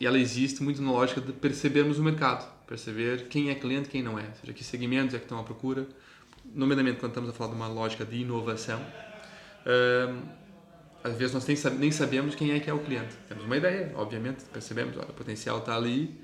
e 0.00 0.06
ela 0.06 0.18
existe 0.18 0.60
muito 0.62 0.82
na 0.82 0.90
lógica 0.90 1.20
de 1.20 1.32
percebermos 1.32 2.00
o 2.00 2.02
mercado, 2.02 2.52
perceber 2.66 3.28
quem 3.28 3.50
é 3.50 3.54
cliente 3.54 3.88
quem 3.88 4.02
não 4.02 4.18
é, 4.18 4.24
ou 4.24 4.34
seja, 4.40 4.52
que 4.52 4.64
segmentos 4.64 5.14
é 5.14 5.18
que 5.18 5.24
estão 5.24 5.38
à 5.38 5.44
procura, 5.44 5.86
nomeadamente 6.52 6.98
quando 6.98 7.12
estamos 7.12 7.30
a 7.30 7.32
falar 7.32 7.50
de 7.50 7.56
uma 7.56 7.68
lógica 7.68 8.04
de 8.04 8.16
inovação. 8.16 8.84
Um, 9.64 10.44
às 11.04 11.16
vezes 11.16 11.34
nós 11.34 11.46
nem, 11.46 11.56
nem 11.78 11.92
sabemos 11.92 12.34
quem 12.34 12.52
é 12.52 12.60
que 12.60 12.68
é 12.68 12.74
o 12.74 12.78
cliente. 12.80 13.14
Temos 13.28 13.44
uma 13.44 13.56
ideia, 13.56 13.92
obviamente, 13.94 14.44
percebemos, 14.46 14.96
olha, 14.96 15.10
o 15.10 15.12
potencial 15.12 15.58
está 15.58 15.76
ali, 15.76 16.18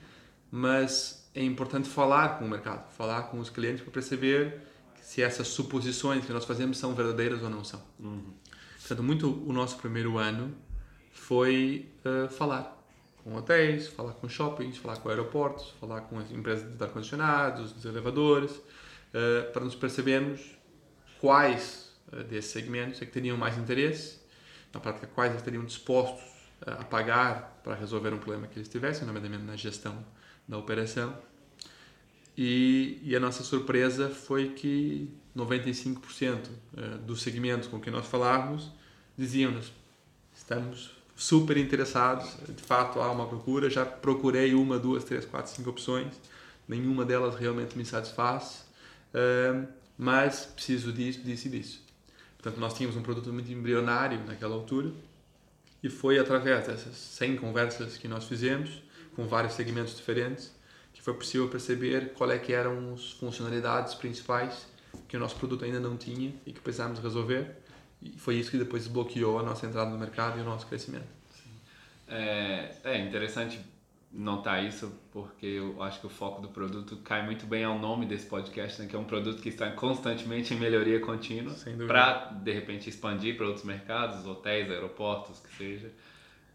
mas 0.51 1.31
é 1.35 1.45
importante 1.45 1.89
falar 1.89 2.39
com 2.39 2.47
o 2.47 2.49
mercado, 2.49 2.91
falar 2.97 3.25
com 3.25 3.39
os 3.39 3.51
clientes 3.51 3.83
para 3.83 3.93
perceber 3.93 4.63
se 5.01 5.23
essas 5.23 5.49
suposições 5.49 6.25
que 6.25 6.33
nós 6.33 6.45
fazemos 6.45 6.79
são 6.79 6.95
verdadeiras 6.95 7.43
ou 7.43 7.51
não 7.51 7.63
são. 7.63 7.81
Uhum. 7.99 8.33
Portanto, 8.79 9.03
muito 9.03 9.31
o 9.47 9.53
nosso 9.53 9.77
primeiro 9.77 10.19
ano 10.19 10.55
foi 11.13 11.87
uh, 12.05 12.29
falar 12.29 12.80
com 13.31 13.37
hotéis, 13.37 13.87
falar 13.87 14.13
com 14.15 14.29
shoppings, 14.29 14.77
falar 14.77 14.97
com 14.97 15.09
aeroportos, 15.09 15.71
falar 15.81 16.01
com 16.03 16.19
as 16.19 16.33
empresas 16.33 16.77
de 16.77 16.83
ar-condicionados, 16.83 17.73
dos 17.73 17.85
elevadores, 17.85 18.51
uh, 18.57 19.53
para 19.53 19.65
nos 19.65 19.77
percebermos 19.77 20.41
quais 21.21 21.93
uh, 22.13 22.25
desses 22.25 22.51
segmentos 22.51 23.01
é 23.01 23.07
que 23.07 23.13
teriam 23.13 23.37
mais 23.37 23.57
interesse, 23.57 24.19
na 24.75 24.81
prática 24.81 25.07
quais 25.07 25.33
estariam 25.37 25.65
dispostos 25.65 26.25
uh, 26.63 26.81
a 26.81 26.85
pagar 26.85 27.61
para 27.63 27.77
resolver 27.77 28.13
um 28.13 28.19
problema 28.19 28.49
que 28.49 28.59
eles 28.59 28.69
tivessem, 28.69 29.07
nomeadamente 29.07 29.45
na 29.45 29.55
gestão 29.55 30.05
da 30.49 30.59
operação. 30.59 31.17
E, 32.37 32.99
e 33.05 33.15
a 33.15 33.21
nossa 33.21 33.45
surpresa 33.45 34.09
foi 34.09 34.49
que 34.51 35.13
95% 35.37 36.49
dos 37.05 37.23
segmentos 37.23 37.69
com 37.69 37.79
que 37.79 37.91
nós 37.91 38.07
falávamos 38.07 38.71
diziam-nos 39.17 39.73
estamos 40.35 41.00
super 41.21 41.59
interessados. 41.59 42.35
De 42.49 42.63
fato, 42.63 42.99
há 42.99 43.13
uma 43.13 43.27
procura. 43.27 43.69
Já 43.69 43.85
procurei 43.85 44.55
uma, 44.55 44.79
duas, 44.79 45.05
três, 45.05 45.27
quatro, 45.27 45.53
cinco 45.53 45.69
opções. 45.69 46.15
Nenhuma 46.67 47.05
delas 47.05 47.35
realmente 47.35 47.77
me 47.77 47.85
satisfaz. 47.85 48.65
Mas 49.99 50.47
preciso 50.47 50.91
disso, 50.91 51.21
disso 51.21 51.47
e 51.49 51.51
disso. 51.51 51.83
Portanto, 52.39 52.59
nós 52.59 52.73
tínhamos 52.73 52.97
um 52.97 53.03
produto 53.03 53.31
muito 53.31 53.53
embrionário 53.53 54.19
naquela 54.27 54.55
altura 54.55 54.91
e 55.83 55.91
foi 55.91 56.19
através 56.19 56.67
dessas 56.67 56.97
100 56.97 57.37
conversas 57.37 57.99
que 57.99 58.09
nós 58.09 58.25
fizemos 58.25 58.83
com 59.15 59.27
vários 59.27 59.53
segmentos 59.53 59.95
diferentes 59.95 60.51
que 60.95 61.03
foi 61.03 61.13
possível 61.13 61.49
perceber 61.49 62.15
qual 62.15 62.31
é 62.31 62.39
que 62.39 62.53
eram 62.53 62.95
as 62.95 63.13
funcionalidades 63.13 63.95
principais 63.95 64.67
que 65.07 65.19
o 65.19 65.21
nosso 65.21 65.37
produto 65.37 65.67
ainda 65.67 65.81
não 65.81 65.99
tinha 65.99 66.35
e 66.47 66.53
que 66.53 66.61
precisávamos 66.61 67.01
resolver 67.01 67.57
e 68.03 68.13
foi 68.19 68.37
isso 68.37 68.51
que 68.51 68.59
depois 68.59 68.85
desbloqueou 68.85 69.39
a 69.39 69.43
nossa 69.43 69.67
entrada 69.67 69.91
no 69.91 69.99
mercado 69.99 70.39
e 70.39 70.43
o 70.43 70.45
nosso 70.45 70.67
crescimento. 70.67 71.07
É, 72.09 72.75
é 72.85 72.99
interessante 72.99 73.61
notar 74.13 74.65
isso 74.65 74.93
porque 75.13 75.47
eu 75.47 75.81
acho 75.83 76.01
que 76.01 76.07
o 76.07 76.11
foco 76.11 76.43
do 76.43 76.49
produto 76.49 76.97
cai 76.99 77.25
muito 77.25 77.47
bem 77.47 77.63
ao 77.63 77.79
nome 77.79 78.07
desse 78.07 78.27
podcast, 78.27 78.83
né, 78.83 78.89
que 78.89 78.97
é 78.97 78.99
um 78.99 79.05
produto 79.05 79.41
que 79.41 79.49
está 79.49 79.71
constantemente 79.71 80.53
em 80.53 80.59
melhoria 80.59 80.99
contínua 80.99 81.55
para 81.87 82.33
de 82.33 82.53
repente 82.53 82.89
expandir 82.89 83.37
para 83.37 83.47
outros 83.47 83.65
mercados, 83.65 84.27
hotéis, 84.27 84.69
aeroportos, 84.69 85.39
que 85.39 85.57
seja, 85.57 85.93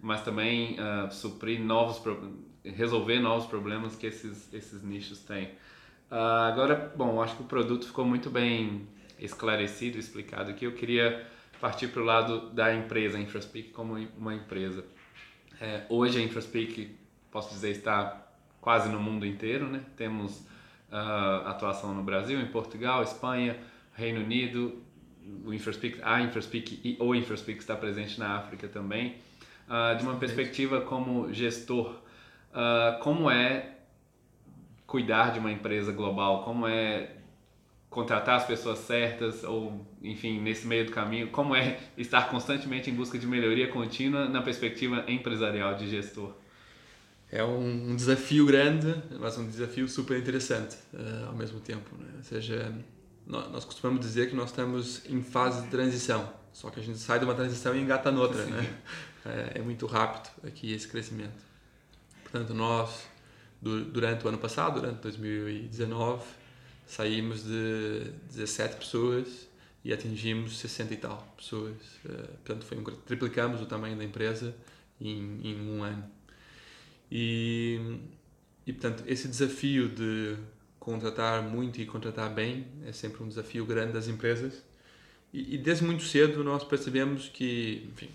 mas 0.02 0.22
também 0.22 0.78
uh, 0.80 1.12
suprir 1.12 1.62
novos 1.62 2.02
resolver 2.64 3.20
novos 3.20 3.46
problemas 3.46 3.96
que 3.96 4.08
esses 4.08 4.54
esses 4.54 4.84
nichos 4.84 5.20
têm. 5.20 5.46
Uh, 6.12 6.50
agora, 6.50 6.94
bom, 6.96 7.22
acho 7.22 7.38
que 7.38 7.44
o 7.44 7.46
produto 7.46 7.88
ficou 7.88 8.04
muito 8.04 8.30
bem 8.30 8.86
esclarecido, 9.18 9.98
explicado 9.98 10.52
aqui. 10.52 10.66
Eu 10.66 10.74
queria 10.74 11.26
partir 11.60 11.88
para 11.88 12.02
o 12.02 12.06
lado 12.06 12.50
da 12.52 12.74
empresa, 12.74 13.18
a 13.18 13.22
InfraSpeak 13.22 13.70
como 13.70 13.96
uma 14.18 14.34
empresa. 14.34 14.86
É, 15.60 15.86
hoje 15.90 16.20
a 16.20 16.22
InfraSpeak, 16.22 16.96
posso 17.32 17.54
dizer, 17.54 17.72
está 17.72 18.26
quase 18.60 18.90
no 18.90 19.00
mundo 19.00 19.26
inteiro, 19.26 19.68
né? 19.68 19.82
Temos 19.96 20.40
uh, 20.92 21.48
atuação 21.48 21.94
no 21.94 22.04
Brasil, 22.04 22.40
em 22.40 22.48
Portugal, 22.48 23.04
Espanha, 23.04 23.58
Reino 23.94 24.22
Unido, 24.22 24.82
o 25.46 25.54
InfraSpeak, 25.54 26.00
a 26.04 26.22
InfraSpeak 26.22 26.82
e 26.84 26.98
o 27.00 27.16
InfraSpeak 27.16 27.60
está 27.60 27.76
presente 27.76 28.20
na 28.20 28.38
África 28.38 28.68
também. 28.68 29.16
Uh, 29.68 29.98
de 29.98 30.04
uma 30.04 30.16
perspectiva 30.16 30.82
como 30.82 31.34
gestor, 31.34 31.96
uh, 32.52 33.00
como 33.02 33.30
é 33.30 33.78
cuidar 34.86 35.32
de 35.32 35.40
uma 35.40 35.52
empresa 35.52 35.92
global? 35.92 36.44
Como 36.44 36.68
é 36.68 37.15
contratar 37.90 38.38
as 38.38 38.46
pessoas 38.46 38.80
certas 38.80 39.44
ou, 39.44 39.86
enfim, 40.02 40.42
nesse 40.42 40.68
meio 40.68 40.86
do 40.86 40.92
caminho? 40.92 41.30
Como 41.30 41.56
é 41.56 41.80
estar 41.98 42.30
constantemente 42.30 42.90
em 42.90 42.94
busca 42.94 43.18
de 43.18 43.26
melhoria 43.26 43.68
contínua 43.70 44.28
na 44.28 44.42
perspectiva 44.42 45.04
empresarial 45.08 45.76
de 45.76 45.90
gestor? 45.90 46.34
É 47.32 47.44
um 47.44 47.96
desafio 47.96 48.46
grande, 48.46 48.96
mas 49.20 49.38
um 49.38 49.48
desafio 49.48 49.88
super 49.88 50.18
interessante 50.18 50.78
uh, 50.94 51.28
ao 51.28 51.36
mesmo 51.36 51.60
tempo. 51.60 51.96
Né? 51.98 52.08
Ou 52.18 52.24
seja, 52.24 52.74
nós, 53.26 53.66
costumamos 53.66 54.00
dizer 54.00 54.30
que 54.30 54.36
nós 54.36 54.50
estamos 54.50 55.02
em 55.10 55.22
fase 55.22 55.64
de 55.64 55.68
transição, 55.70 56.32
só 56.54 56.70
que 56.70 56.80
a 56.80 56.84
gente 56.84 57.00
sai 57.00 57.18
de 57.20 57.26
uma 57.26 57.34
transição 57.34 57.76
e 57.76 57.82
engata 57.82 58.12
noutra. 58.12 58.46
Né? 58.46 58.74
É, 59.26 59.60
é 59.60 59.62
muito 59.62 59.88
rápido 59.88 60.30
aqui 60.48 60.72
esse 60.72 60.88
crescimento. 60.88 61.34
Portanto, 62.22 62.54
nós, 62.54 63.08
durante 63.60 64.24
o 64.24 64.30
ano 64.30 64.38
passado, 64.38 64.80
durante 64.80 65.00
2019, 65.02 66.24
saímos 66.86 67.44
de 67.44 68.12
17 68.32 68.78
pessoas 68.78 69.48
e 69.84 69.94
atingimos 69.94 70.58
60 70.58 70.94
e 70.94 70.98
tal 70.98 71.34
pessoas. 71.38 71.76
Uh, 72.04 72.28
portanto, 72.44 72.66
foi 72.66 72.78
um, 72.78 72.84
triplicamos 72.84 73.62
o 73.62 73.66
tamanho 73.66 73.98
da 73.98 74.04
empresa 74.04 74.56
em, 75.00 75.40
em 75.44 75.70
um 75.70 75.84
ano. 75.84 76.04
E, 77.12 78.00
e, 78.66 78.74
portanto, 78.74 79.04
esse 79.08 79.28
desafio 79.28 79.88
de 79.90 80.36
contratar 80.80 81.42
muito 81.44 81.80
e 81.80 81.86
contratar 81.86 82.34
bem 82.34 82.68
é 82.86 82.92
sempre 82.92 83.24
um 83.24 83.28
desafio 83.28 83.66
grande 83.66 83.94
das 83.94 84.08
empresas. 84.08 84.64
E, 85.34 85.56
e 85.56 85.58
desde 85.58 85.84
muito 85.84 86.04
cedo 86.04 86.44
nós 86.44 86.64
percebemos 86.64 87.30
que, 87.30 87.90
enfim, 87.92 88.10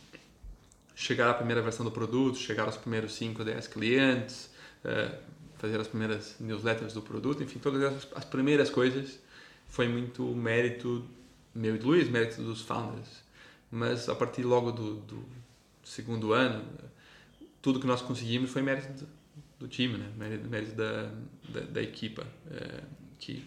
chegar 0.95 1.31
à 1.31 1.35
primeira 1.35 1.62
versão 1.62 1.85
do 1.85 1.91
produto, 1.91 2.39
chegar 2.39 2.65
aos 2.65 2.77
primeiros 2.77 3.15
5 3.15 3.39
ou 3.39 3.45
10 3.45 3.67
clientes, 3.69 4.50
uh, 4.85 5.17
fazer 5.61 5.79
as 5.79 5.87
primeiras 5.87 6.37
newsletters 6.40 6.95
do 6.95 7.02
produto, 7.02 7.43
enfim, 7.43 7.59
todas 7.59 7.83
essas, 7.83 8.09
as 8.14 8.25
primeiras 8.25 8.71
coisas 8.71 9.19
foi 9.69 9.87
muito 9.87 10.25
mérito 10.25 11.05
meu 11.55 11.75
e 11.75 11.79
do 11.79 11.88
Luiz, 11.88 12.09
mérito 12.09 12.43
dos 12.43 12.62
founders. 12.62 13.23
mas 13.71 14.09
a 14.09 14.14
partir 14.14 14.43
logo 14.43 14.73
do, 14.73 14.95
do 15.00 15.23
segundo 15.85 16.33
ano, 16.33 16.64
tudo 17.61 17.79
que 17.79 17.87
nós 17.87 18.00
conseguimos 18.00 18.50
foi 18.50 18.62
mérito 18.62 19.05
do, 19.05 19.09
do 19.61 19.69
time, 19.69 19.99
né? 19.99 20.11
mérito, 20.17 20.49
mérito 20.49 20.75
da, 20.75 21.11
da, 21.50 21.61
da 21.61 21.83
equipa, 21.83 22.26
é, 22.50 22.81
que, 23.19 23.45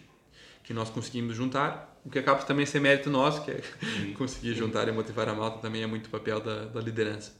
que 0.62 0.72
nós 0.72 0.90
conseguimos 0.90 1.34
juntar, 1.34 2.00
o 2.04 2.10
que 2.10 2.18
acaba 2.18 2.42
também 2.44 2.64
ser 2.64 2.78
mérito 2.78 3.10
nosso, 3.10 3.44
que 3.44 3.50
é 3.50 3.60
sim, 3.60 4.12
conseguir 4.16 4.52
sim. 4.52 4.60
juntar 4.60 4.86
e 4.86 4.92
motivar 4.92 5.28
a 5.28 5.34
malta 5.34 5.58
também 5.58 5.82
é 5.82 5.86
muito 5.86 6.08
papel 6.10 6.40
da, 6.40 6.66
da 6.66 6.80
liderança. 6.80 7.32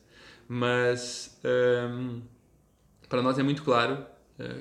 Mas 0.49 1.39
um, 1.45 2.23
para 3.09 3.23
nós 3.23 3.39
é 3.39 3.43
muito 3.43 3.63
claro 3.63 4.14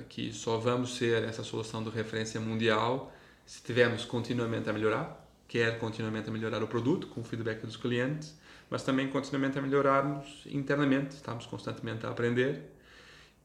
que 0.08 0.32
só 0.32 0.58
vamos 0.58 0.96
ser 0.96 1.24
essa 1.24 1.42
solução 1.42 1.82
de 1.82 1.90
referência 1.90 2.40
mundial 2.40 3.12
se 3.46 3.62
tivermos 3.62 4.04
continuamente 4.04 4.68
a 4.70 4.72
melhorar, 4.72 5.28
quer 5.46 5.78
continuamente 5.78 6.28
a 6.28 6.32
melhorar 6.32 6.62
o 6.62 6.68
produto 6.68 7.08
com 7.08 7.20
o 7.20 7.24
feedback 7.24 7.60
dos 7.64 7.76
clientes, 7.76 8.34
mas 8.70 8.82
também 8.82 9.08
continuamente 9.08 9.58
a 9.58 9.62
melhorarmos 9.62 10.44
internamente, 10.46 11.14
estamos 11.14 11.46
constantemente 11.46 12.06
a 12.06 12.10
aprender 12.10 12.62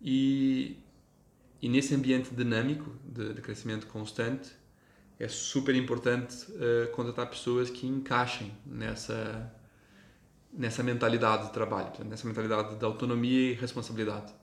e, 0.02 0.78
e 1.62 1.68
nesse 1.68 1.94
ambiente 1.94 2.34
dinâmico 2.34 2.96
de, 3.04 3.34
de 3.34 3.42
crescimento 3.42 3.88
constante 3.88 4.52
é 5.20 5.28
super 5.28 5.76
importante 5.76 6.46
uh, 6.52 6.90
contratar 6.92 7.30
pessoas 7.30 7.70
que 7.70 7.86
encaixem 7.86 8.54
nessa 8.66 9.54
nessa 10.52 10.82
mentalidade 10.82 11.46
de 11.46 11.54
trabalho, 11.54 11.92
nessa 12.06 12.28
mentalidade 12.28 12.76
de 12.76 12.84
autonomia 12.84 13.52
e 13.52 13.54
responsabilidade. 13.54 14.34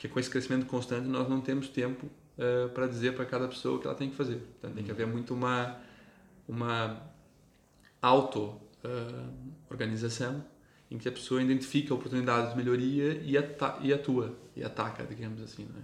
Porque 0.00 0.08
com 0.08 0.18
esse 0.18 0.30
crescimento 0.30 0.64
constante 0.64 1.06
nós 1.06 1.28
não 1.28 1.42
temos 1.42 1.68
tempo 1.68 2.06
uh, 2.06 2.70
para 2.70 2.86
dizer 2.86 3.14
para 3.14 3.26
cada 3.26 3.46
pessoa 3.46 3.76
o 3.76 3.78
que 3.78 3.86
ela 3.86 3.94
tem 3.94 4.08
que 4.08 4.16
fazer. 4.16 4.36
Portanto, 4.36 4.74
tem 4.74 4.82
que 4.82 4.90
haver 4.90 5.06
muito 5.06 5.34
uma, 5.34 5.76
uma 6.48 7.02
auto-organização 8.00 10.38
uh, 10.38 10.44
em 10.90 10.96
que 10.96 11.06
a 11.06 11.12
pessoa 11.12 11.42
identifica 11.42 11.92
oportunidades 11.92 12.52
de 12.52 12.56
melhoria 12.56 13.20
e, 13.22 13.34
e 13.82 13.92
atua, 13.92 14.34
e 14.56 14.64
ataca, 14.64 15.04
digamos 15.04 15.42
assim. 15.42 15.64
Né? 15.64 15.82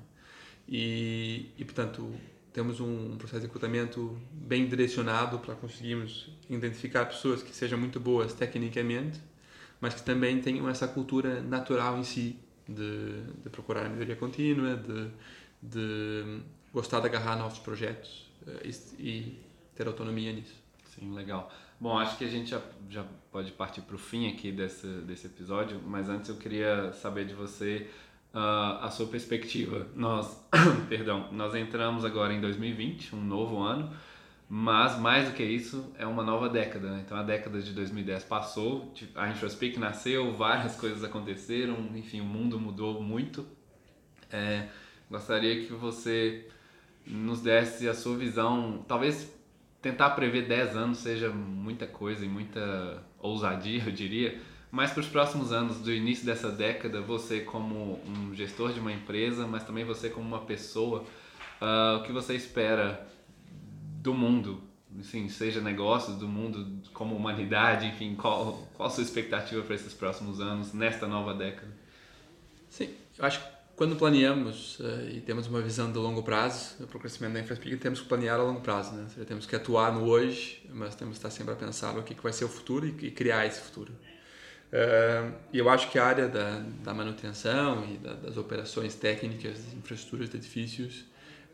E, 0.67 1.51
e, 1.59 1.65
portanto, 1.67 2.11
temos 2.55 2.81
um 2.81 3.19
processo 3.19 3.43
de 3.43 3.49
recrutamento 3.49 4.19
bem 4.33 4.67
direcionado 4.67 5.41
para 5.41 5.55
conseguirmos 5.55 6.31
identificar 6.49 7.05
pessoas 7.05 7.43
que 7.43 7.55
sejam 7.55 7.79
muito 7.79 8.01
boas 8.01 8.33
tecnicamente 8.33 9.21
mas 9.81 9.95
que 9.95 10.03
também 10.03 10.41
tenham 10.41 10.69
essa 10.69 10.89
cultura 10.89 11.41
natural 11.43 11.99
em 11.99 12.05
si 12.05 12.39
de, 12.69 13.23
de 13.43 13.51
procurar 13.51 13.87
a 13.87 13.89
melhoria 13.89 14.17
contínua, 14.17 14.77
de, 14.77 15.11
de 15.63 16.41
gostar 16.73 17.01
de 17.01 17.07
agarrar 17.07 17.37
novos 17.37 17.59
projetos 17.59 18.31
uh, 18.47 18.61
e, 18.65 18.71
e, 18.99 19.41
ter 19.75 19.87
autonomia 19.87 20.33
nisso. 20.33 20.55
Sim, 20.85 21.15
legal. 21.15 21.53
Bom, 21.79 21.99
acho 21.99 22.17
que 22.17 22.25
a 22.25 22.29
gente 22.29 22.51
já, 22.51 22.61
já 22.89 23.05
pode 23.31 23.53
partir 23.53 23.83
para 23.83 23.95
o 23.95 23.99
fim 23.99 24.29
aqui 24.33 24.51
desse, 24.51 24.87
desse 24.87 25.27
episódio, 25.27 25.81
mas 25.85 26.09
antes 26.09 26.31
eu 26.31 26.37
queria 26.37 26.93
saber 26.93 27.27
de 27.27 27.35
você 27.35 27.91
uh, 28.35 28.85
a 28.85 28.91
sua 28.91 29.07
perspectiva. 29.07 29.87
Nós, 29.95 30.43
perdão, 30.89 31.31
nós 31.33 31.55
entramos 31.55 32.05
agora 32.05 32.33
em 32.33 32.41
2020, 32.41 33.15
um 33.15 33.23
novo 33.23 33.59
ano, 33.59 33.95
mas, 34.49 34.99
mais 34.99 35.29
do 35.29 35.35
que 35.35 35.43
isso, 35.43 35.93
é 35.99 36.07
uma 36.07 36.23
nova 36.23 36.49
década. 36.49 36.89
Né? 36.91 37.03
Então, 37.05 37.19
a 37.19 37.23
década 37.23 37.61
de 37.61 37.73
2010 37.73 38.25
passou, 38.25 38.93
a 39.17 39.29
InfraSpeak 39.29 39.79
nasceu, 39.79 40.33
várias 40.33 40.77
coisas 40.77 41.03
aconteceram, 41.03 41.75
enfim, 41.95 42.21
o 42.21 42.25
mundo 42.25 42.59
mudou 42.59 43.03
muito. 43.03 43.47
É, 44.31 44.69
gostaria 45.11 45.65
que 45.65 45.73
você 45.73 46.47
nos 47.05 47.41
desse 47.41 47.89
a 47.89 47.95
sua 47.95 48.17
visão, 48.17 48.85
talvez 48.87 49.33
tentar 49.81 50.11
prever 50.11 50.49
10 50.49 50.77
anos 50.77 50.99
seja 50.99 51.29
muita 51.31 51.87
coisa 51.87 52.25
e 52.25 52.29
muita 52.29 53.03
ousadia, 53.21 53.85
eu 53.87 53.93
diria, 53.93 54.41
mas 54.71 54.91
para 54.91 55.01
os 55.01 55.09
próximos 55.09 55.53
anos, 55.53 55.79
do 55.79 55.93
início 55.93 56.27
dessa 56.27 56.51
década, 56.51 57.01
você 57.01 57.41
como 57.41 58.01
um 58.07 58.35
gestor 58.35 58.73
de 58.73 58.81
uma 58.81 58.93
empresa, 58.93 59.47
mas 59.47 59.65
também 59.65 59.85
você 59.85 60.11
como 60.11 60.27
uma 60.27 60.41
pessoa, 60.41 61.05
uh, 61.61 61.99
o 61.99 62.03
que 62.03 62.13
você 62.13 62.35
espera 62.35 63.07
do 64.07 64.15
mundo, 64.15 64.63
assim, 65.01 65.29
seja 65.29 65.61
negócios, 65.61 66.17
do 66.17 66.29
mundo 66.29 66.81
como 66.93 67.17
humanidade, 67.17 67.87
enfim, 67.87 68.15
qual, 68.15 68.69
qual 68.75 68.89
a 68.89 68.91
sua 68.91 69.03
expectativa 69.03 69.63
para 69.63 69.75
esses 69.75 69.93
próximos 69.93 70.41
anos, 70.41 70.73
nesta 70.73 71.09
nova 71.09 71.35
década? 71.35 71.73
Sim, 72.71 72.95
eu 73.19 73.25
acho 73.25 73.41
que 73.41 73.57
quando 73.75 73.97
planeamos 73.97 74.79
uh, 74.79 75.11
e 75.11 75.21
temos 75.21 75.49
uma 75.49 75.61
visão 75.61 75.91
de 75.91 75.99
longo 75.99 76.23
prazo 76.23 76.87
para 76.87 76.97
o 76.97 77.01
crescimento 77.01 77.35
da 77.35 77.41
infraestrutura, 77.41 77.79
temos 77.79 78.01
que 78.01 78.07
planear 78.07 78.39
a 78.39 78.43
longo 78.43 78.61
prazo, 78.61 78.95
né? 78.95 79.07
Seja, 79.13 79.27
temos 79.27 79.45
que 79.45 79.57
atuar 79.57 79.93
no 79.93 80.05
hoje, 80.05 80.65
mas 80.71 80.95
temos 80.95 81.15
que 81.15 81.19
estar 81.19 81.31
sempre 81.31 81.53
a 81.53 81.57
pensar 81.57 81.99
o 81.99 82.03
que, 82.03 82.15
que 82.15 82.23
vai 82.23 82.33
ser 82.33 82.45
o 82.45 82.49
futuro 82.49 82.87
e, 82.87 83.07
e 83.07 83.11
criar 83.11 83.45
esse 83.45 83.61
futuro. 83.61 83.93
Uh, 83.93 85.35
e 85.53 85.59
eu 85.59 85.69
acho 85.69 85.91
que 85.91 85.99
a 85.99 86.07
área 86.07 86.29
da, 86.29 86.61
da 86.83 86.95
manutenção 86.95 87.85
e 87.93 87.99
da, 87.99 88.15
das 88.15 88.37
operações 88.37 88.95
técnicas 88.95 89.59
das 89.59 89.75
infraestruturas 89.75 90.31
de 90.31 90.37
edifícios 90.37 91.05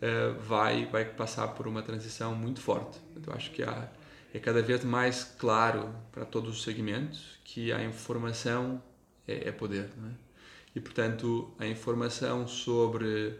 uh, 0.02 0.38
vai, 0.40 0.86
vai 0.86 1.04
passar 1.04 1.48
por 1.48 1.66
uma 1.66 1.82
transição 1.82 2.34
muito 2.34 2.60
forte. 2.60 2.98
Eu 3.26 3.32
acho 3.32 3.50
que 3.52 3.62
há, 3.62 3.88
é 4.34 4.38
cada 4.38 4.60
vez 4.60 4.84
mais 4.84 5.24
claro 5.24 5.94
para 6.10 6.24
todos 6.24 6.56
os 6.56 6.62
segmentos 6.62 7.38
que 7.44 7.72
a 7.72 7.82
informação 7.82 8.82
é, 9.26 9.48
é 9.48 9.52
poder. 9.52 9.84
É? 9.84 10.32
E, 10.74 10.80
portanto, 10.80 11.52
a 11.58 11.66
informação 11.66 12.46
sobre 12.48 13.34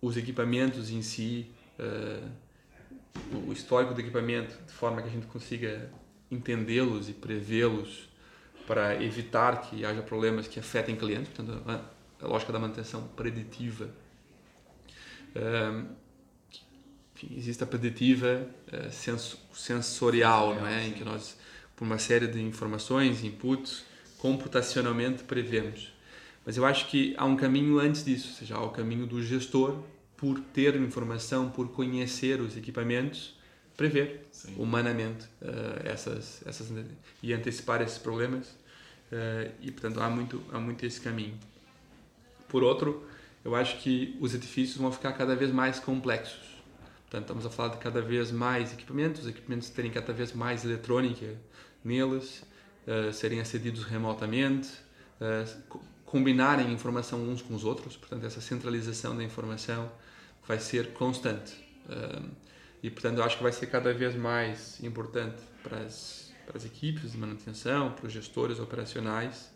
os 0.00 0.16
equipamentos 0.16 0.90
em 0.90 1.02
si, 1.02 1.50
uh, 1.78 2.28
o 3.46 3.52
histórico 3.52 3.94
do 3.94 4.00
equipamento, 4.00 4.56
de 4.66 4.72
forma 4.72 5.02
que 5.02 5.08
a 5.08 5.10
gente 5.10 5.26
consiga 5.26 5.90
entendê-los 6.30 7.08
e 7.08 7.12
prevê-los 7.12 8.08
para 8.66 9.02
evitar 9.02 9.60
que 9.60 9.84
haja 9.84 10.00
problemas 10.02 10.48
que 10.48 10.58
afetem 10.58 10.96
clientes, 10.96 11.28
portanto, 11.28 11.62
a, 11.68 12.26
lógica 12.26 12.52
da 12.52 12.58
manutenção 12.58 13.08
preditiva 13.08 13.90
existe 17.30 17.62
a 17.62 17.66
preditiva 17.66 18.46
sens 18.90 19.36
sensorial, 19.54 20.54
não 20.54 20.66
é? 20.66 20.88
em 20.88 20.92
que 20.92 21.04
nós, 21.04 21.36
por 21.76 21.84
uma 21.84 21.98
série 21.98 22.26
de 22.26 22.40
informações, 22.40 23.22
inputs, 23.22 23.84
computacionalmente 24.18 25.22
prevemos. 25.24 25.92
Mas 26.44 26.56
eu 26.56 26.64
acho 26.64 26.88
que 26.88 27.14
há 27.16 27.24
um 27.24 27.36
caminho 27.36 27.78
antes 27.78 28.04
disso, 28.04 28.28
ou 28.30 28.34
seja, 28.34 28.54
há 28.56 28.62
o 28.64 28.70
caminho 28.70 29.06
do 29.06 29.22
gestor, 29.22 29.82
por 30.16 30.38
ter 30.38 30.76
informação, 30.76 31.50
por 31.50 31.68
conhecer 31.68 32.40
os 32.40 32.56
equipamentos, 32.56 33.34
prever 33.76 34.26
Sim. 34.30 34.54
humanamente 34.56 35.24
uh, 35.40 35.84
essas, 35.84 36.40
essas 36.46 36.70
e 37.22 37.32
antecipar 37.32 37.82
esses 37.82 37.98
problemas. 37.98 38.48
Uh, 39.10 39.52
e 39.60 39.70
portanto 39.70 40.00
há 40.00 40.08
muito 40.08 40.42
há 40.52 40.58
muito 40.58 40.86
esse 40.86 41.00
caminho. 41.00 41.34
Por 42.48 42.62
outro, 42.62 43.06
eu 43.44 43.54
acho 43.54 43.78
que 43.78 44.16
os 44.20 44.34
edifícios 44.34 44.78
vão 44.78 44.92
ficar 44.92 45.12
cada 45.12 45.34
vez 45.34 45.50
mais 45.50 45.78
complexos. 45.78 46.52
Portanto, 47.02 47.22
estamos 47.22 47.44
a 47.44 47.50
falar 47.50 47.68
de 47.70 47.78
cada 47.78 48.00
vez 48.00 48.30
mais 48.30 48.72
equipamentos, 48.72 49.22
os 49.22 49.28
equipamentos 49.28 49.68
terem 49.70 49.90
cada 49.90 50.12
vez 50.12 50.32
mais 50.32 50.64
eletrônica 50.64 51.36
neles, 51.84 52.42
uh, 52.86 53.12
serem 53.12 53.40
acedidos 53.40 53.84
remotamente, 53.84 54.70
uh, 55.20 55.78
combinarem 56.06 56.72
informação 56.72 57.20
uns 57.22 57.42
com 57.42 57.54
os 57.54 57.64
outros. 57.64 57.96
Portanto, 57.96 58.24
essa 58.24 58.40
centralização 58.40 59.16
da 59.16 59.24
informação 59.24 59.90
vai 60.46 60.58
ser 60.58 60.92
constante. 60.92 61.52
Uh, 61.86 62.30
e, 62.82 62.90
portanto, 62.90 63.18
eu 63.18 63.24
acho 63.24 63.36
que 63.36 63.42
vai 63.42 63.52
ser 63.52 63.66
cada 63.66 63.92
vez 63.92 64.14
mais 64.16 64.82
importante 64.82 65.42
para 65.62 65.78
as, 65.78 66.32
para 66.46 66.56
as 66.56 66.64
equipes 66.64 67.12
de 67.12 67.18
manutenção, 67.18 67.92
para 67.92 68.06
os 68.06 68.12
gestores 68.12 68.58
operacionais 68.58 69.52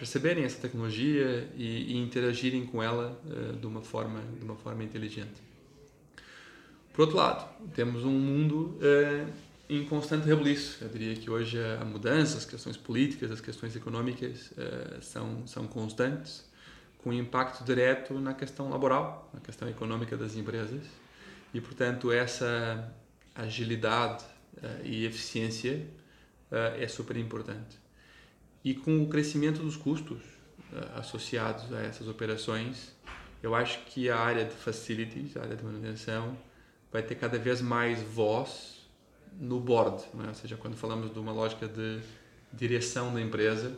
perceberem 0.00 0.44
essa 0.44 0.58
tecnologia 0.58 1.46
e, 1.54 1.92
e 1.92 1.96
interagirem 1.98 2.64
com 2.64 2.82
ela 2.82 3.20
uh, 3.26 3.54
de 3.54 3.66
uma 3.66 3.82
forma 3.82 4.22
de 4.38 4.42
uma 4.42 4.56
forma 4.56 4.82
inteligente. 4.82 5.42
Por 6.90 7.02
outro 7.02 7.18
lado, 7.18 7.46
temos 7.74 8.02
um 8.02 8.18
mundo 8.18 8.78
uh, 8.78 9.30
em 9.68 9.84
constante 9.84 10.26
rebuliço. 10.26 10.82
Eu 10.82 10.88
diria 10.88 11.14
que 11.14 11.30
hoje 11.30 11.58
a 11.78 11.84
mudança, 11.84 12.38
as 12.38 12.46
questões 12.46 12.78
políticas, 12.78 13.30
as 13.30 13.42
questões 13.42 13.76
econômicas 13.76 14.52
uh, 14.52 15.02
são 15.02 15.46
são 15.46 15.66
constantes, 15.66 16.48
com 17.04 17.12
impacto 17.12 17.62
direto 17.62 18.14
na 18.14 18.32
questão 18.32 18.70
laboral, 18.70 19.30
na 19.34 19.40
questão 19.40 19.68
econômica 19.68 20.16
das 20.16 20.34
empresas. 20.34 20.82
E, 21.52 21.60
portanto, 21.60 22.10
essa 22.10 22.90
agilidade 23.34 24.24
e 24.84 25.04
eficiência 25.04 25.84
é 26.78 26.86
super 26.86 27.16
importante. 27.16 27.76
E 28.64 28.74
com 28.74 29.02
o 29.02 29.08
crescimento 29.08 29.62
dos 29.62 29.76
custos 29.76 30.22
uh, 30.72 30.98
associados 30.98 31.72
a 31.72 31.80
essas 31.80 32.08
operações, 32.08 32.94
eu 33.42 33.54
acho 33.54 33.84
que 33.86 34.10
a 34.10 34.18
área 34.18 34.44
de 34.44 34.54
facilities, 34.54 35.36
a 35.36 35.42
área 35.42 35.56
de 35.56 35.64
manutenção, 35.64 36.36
vai 36.92 37.02
ter 37.02 37.14
cada 37.14 37.38
vez 37.38 37.60
mais 37.60 38.02
voz 38.02 38.80
no 39.38 39.60
board, 39.60 40.02
é? 40.24 40.28
ou 40.28 40.34
seja, 40.34 40.56
quando 40.56 40.76
falamos 40.76 41.12
de 41.12 41.18
uma 41.18 41.32
lógica 41.32 41.66
de 41.66 42.00
direção 42.52 43.14
da 43.14 43.20
empresa, 43.20 43.72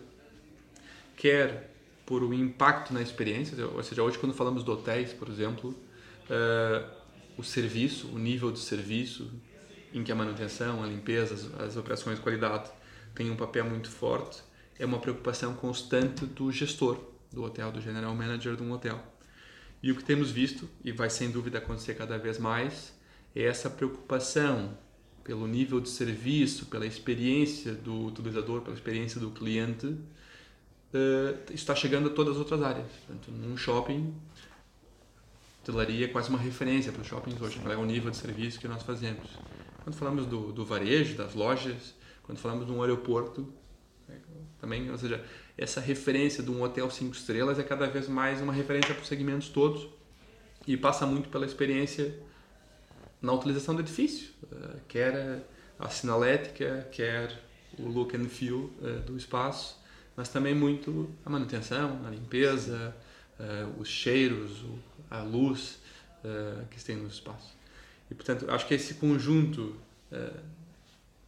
quer 1.17 1.71
por 2.07 2.23
o 2.23 2.35
impacto 2.35 2.93
na 2.93 3.01
experiência, 3.01 3.67
ou 3.67 3.83
seja, 3.83 4.03
hoje 4.03 4.19
quando 4.19 4.35
falamos 4.35 4.65
de 4.65 4.71
hotéis, 4.71 5.13
por 5.13 5.29
exemplo, 5.29 5.71
uh, 5.71 6.91
o 7.37 7.43
serviço, 7.43 8.09
o 8.09 8.19
nível 8.19 8.51
de 8.51 8.59
serviço 8.59 9.31
em 9.95 10.03
que 10.03 10.11
a 10.11 10.15
manutenção, 10.15 10.83
a 10.83 10.87
limpeza, 10.87 11.35
as, 11.35 11.61
as 11.61 11.77
operações 11.77 12.17
de 12.17 12.23
qualidade 12.23 12.71
tem 13.15 13.31
um 13.31 13.37
papel 13.37 13.65
muito 13.65 13.91
forte, 13.91 14.43
é 14.79 14.87
uma 14.87 14.99
preocupação 14.99 15.55
constante 15.55 16.27
do 16.27 16.51
gestor 16.51 16.99
do 17.33 17.43
hotel, 17.43 17.73
do 17.73 17.81
general 17.81 18.15
manager 18.15 18.57
de 18.57 18.63
um 18.63 18.73
hotel. 18.73 19.03
E 19.83 19.91
o 19.91 19.97
que 19.97 20.05
temos 20.05 20.31
visto, 20.31 20.69
e 20.85 20.93
vai 20.93 21.11
sem 21.11 21.31
dúvida 21.31 21.59
acontecer 21.59 21.95
cada 21.95 22.19
vez 22.19 22.39
mais, 22.39 22.93
é 23.35 23.43
essa 23.43 23.69
preocupação 23.69 24.77
pelo 25.25 25.47
nível 25.47 25.81
de 25.81 25.89
serviço, 25.89 26.67
pela 26.67 26.87
experiência 26.87 27.73
do 27.73 28.07
utilizador, 28.07 28.61
pela 28.61 28.75
experiência 28.75 29.21
do 29.21 29.31
cliente, 29.31 29.87
uh, 29.87 31.53
está 31.53 31.75
chegando 31.75 32.09
a 32.09 32.13
todas 32.13 32.35
as 32.35 32.39
outras 32.39 32.63
áreas. 32.63 32.87
Portanto, 33.07 33.31
num 33.31 33.57
shopping, 33.57 34.15
hotelaria 35.63 36.07
é 36.07 36.09
quase 36.09 36.29
uma 36.29 36.39
referência 36.39 36.93
para 36.93 37.03
os 37.03 37.09
shoppings 37.09 37.41
hoje, 37.41 37.59
qual 37.59 37.73
é 37.73 37.77
o 37.77 37.85
nível 37.85 38.11
de 38.11 38.17
serviço 38.17 38.61
que 38.61 38.69
nós 38.69 38.83
fazemos. 38.83 39.29
Quando 39.83 39.97
falamos 39.97 40.27
do, 40.27 40.53
do 40.53 40.65
varejo, 40.65 41.17
das 41.17 41.35
lojas, 41.35 41.95
quando 42.23 42.39
falamos 42.39 42.67
de 42.67 42.73
um 42.73 42.83
aeroporto, 42.83 43.53
também, 44.63 44.89
ou 44.93 44.97
seja, 44.97 45.23
essa 45.59 45.81
referência 45.81 46.41
de 46.41 46.49
um 46.49 46.63
hotel 46.63 46.89
cinco 46.89 47.17
estrelas 47.17 47.59
é 47.59 47.65
cada 47.65 47.89
vez 47.89 48.09
mais 48.09 48.41
uma 48.41 48.53
referência 48.53 48.95
para 48.95 49.03
os 49.03 49.09
segmentos 49.09 49.49
todos 49.49 49.89
e 50.69 50.77
passa 50.77 51.05
muito 51.05 51.29
pela 51.29 51.45
experiência 51.45 52.17
na 53.21 53.33
utilização 53.33 53.75
do 53.75 53.81
edifício, 53.81 54.31
uh, 54.45 54.81
quer 54.87 55.43
a 55.81 55.89
sinalética, 55.89 56.89
quer 56.93 57.37
o 57.77 57.89
look 57.89 58.17
and 58.17 58.29
feel 58.29 58.71
uh, 58.81 59.01
do 59.05 59.17
espaço, 59.17 59.83
mas 60.17 60.29
também 60.29 60.55
muito 60.55 61.11
a 61.27 61.31
manutenção, 61.31 62.01
a 62.07 62.11
limpeza, 62.11 62.95
uh, 63.41 63.81
os 63.81 63.89
cheiros, 63.89 64.65
a 65.11 65.23
luz 65.23 65.83
que 66.71 66.85
tem 66.85 66.95
no 66.95 67.09
espaço. 67.09 67.53
E 68.09 68.15
portanto, 68.15 68.49
acho 68.49 68.65
que 68.69 68.75
esse 68.75 68.95
conjunto 68.95 69.75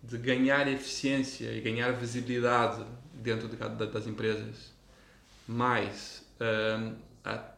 de 0.06 0.18
ganhar 0.18 0.66
eficiência 0.68 1.52
e 1.52 1.60
ganhar 1.60 1.92
visibilidade 1.92 2.84
dentro 3.14 3.48
de, 3.48 3.56
das 3.56 4.06
empresas, 4.06 4.72
mais 5.46 6.24
a 7.24 7.54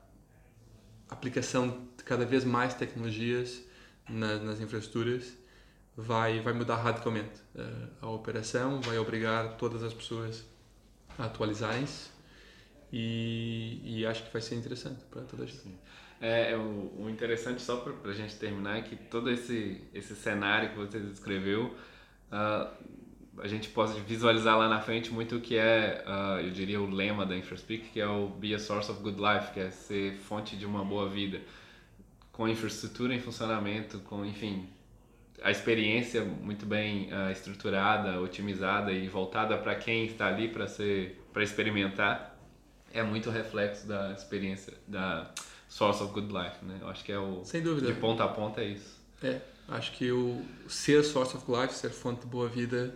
aplicação 1.08 1.86
de 1.96 2.04
cada 2.04 2.24
vez 2.24 2.44
mais 2.44 2.74
tecnologias 2.74 3.62
na, 4.08 4.36
nas 4.36 4.60
infraestruturas 4.60 5.36
vai, 5.96 6.40
vai 6.40 6.52
mudar 6.52 6.76
radicalmente 6.76 7.40
uh, 7.54 7.88
a 8.02 8.10
operação, 8.10 8.80
vai 8.80 8.98
obrigar 8.98 9.56
todas 9.56 9.82
as 9.82 9.94
pessoas 9.94 10.44
a 11.18 11.24
atualizarem-se 11.24 12.10
e, 12.92 13.80
e, 13.82 14.06
acho 14.06 14.24
que 14.24 14.32
vai 14.32 14.42
ser 14.42 14.54
interessante 14.54 15.02
para 15.10 15.22
toda 15.22 15.44
a 15.44 15.46
gente. 15.46 15.74
É, 16.20 16.52
é, 16.52 16.56
o, 16.56 16.92
o, 16.98 17.10
interessante, 17.10 17.60
só 17.60 17.78
para 17.78 18.10
a 18.10 18.14
gente 18.14 18.36
terminar, 18.36 18.78
é 18.78 18.82
que 18.82 18.94
todo 18.94 19.30
esse, 19.30 19.82
esse 19.92 20.14
cenário 20.14 20.70
que 20.70 20.76
você 20.76 21.00
descreveu, 21.00 21.74
uh, 22.32 22.68
a 23.38 23.48
gente 23.48 23.68
pode 23.68 24.00
visualizar 24.00 24.58
lá 24.58 24.68
na 24.68 24.80
frente 24.80 25.12
muito 25.12 25.36
o 25.36 25.40
que 25.40 25.56
é, 25.56 26.04
uh, 26.06 26.40
eu 26.40 26.50
diria, 26.50 26.80
o 26.80 26.88
lema 26.88 27.26
da 27.26 27.36
InfraSpeak, 27.36 27.88
que 27.90 28.00
é 28.00 28.06
o 28.06 28.28
Be 28.28 28.54
a 28.54 28.58
Source 28.58 28.90
of 28.90 29.02
Good 29.02 29.20
Life, 29.20 29.52
que 29.52 29.60
é 29.60 29.70
ser 29.70 30.14
fonte 30.16 30.56
de 30.56 30.64
uma 30.64 30.84
boa 30.84 31.08
vida 31.08 31.40
com 32.32 32.48
infraestrutura 32.48 33.14
em 33.14 33.20
funcionamento, 33.20 33.98
com, 34.00 34.24
enfim, 34.24 34.68
a 35.42 35.50
experiência 35.50 36.24
muito 36.24 36.66
bem 36.66 37.08
uh, 37.12 37.30
estruturada, 37.30 38.20
otimizada 38.20 38.92
e 38.92 39.08
voltada 39.08 39.56
para 39.56 39.74
quem 39.74 40.06
está 40.06 40.28
ali 40.28 40.48
para 40.48 40.66
ser 40.66 41.22
para 41.32 41.42
experimentar, 41.42 42.38
é 42.92 43.02
muito 43.02 43.28
reflexo 43.28 43.86
da 43.86 44.12
experiência 44.12 44.72
da 44.88 45.30
source 45.68 46.02
of 46.02 46.12
good 46.14 46.32
life, 46.32 46.64
né? 46.64 46.78
Eu 46.80 46.88
acho 46.88 47.04
que 47.04 47.12
é 47.12 47.18
o 47.18 47.44
sem 47.44 47.62
dúvida 47.62 47.92
de 47.92 48.00
ponta 48.00 48.24
a 48.24 48.28
ponta 48.28 48.62
é 48.62 48.68
isso. 48.68 48.98
É, 49.22 49.40
acho 49.68 49.92
que 49.92 50.10
o 50.10 50.44
ser 50.68 51.02
source 51.04 51.36
of 51.36 51.44
life, 51.50 51.74
ser 51.74 51.90
fonte 51.90 52.22
de 52.22 52.26
boa 52.26 52.48
vida, 52.48 52.94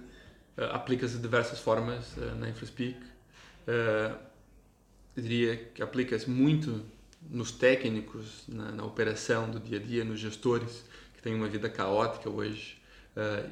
uh, 0.57 0.65
aplica-se 0.75 1.17
de 1.17 1.23
diversas 1.23 1.59
formas 1.59 2.17
uh, 2.17 2.35
na 2.37 2.49
InfraSpeak. 2.49 2.97
Uh, 2.97 4.17
eu 5.17 5.23
diria 5.23 5.57
que 5.75 5.83
aplica-se 5.83 6.31
muito 6.31 6.85
nos 7.29 7.51
técnicos, 7.51 8.45
na, 8.49 8.73
na, 8.73 8.85
operação 8.85 9.51
do 9.51 9.59
dia 9.59 9.79
a 9.79 9.83
dia, 9.83 10.05
nos 10.05 10.21
gestores 10.21 10.85
que 11.15 11.23
têm 11.23 11.35
uma 11.35 11.49
vida 11.49 11.69
caótica 11.69 12.31
hoje 12.31 12.81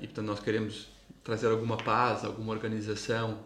e 0.00 0.06
portanto 0.06 0.26
nós 0.26 0.40
queremos 0.40 0.88
trazer 1.22 1.48
alguma 1.48 1.76
paz, 1.76 2.24
alguma 2.24 2.54
organização 2.54 3.44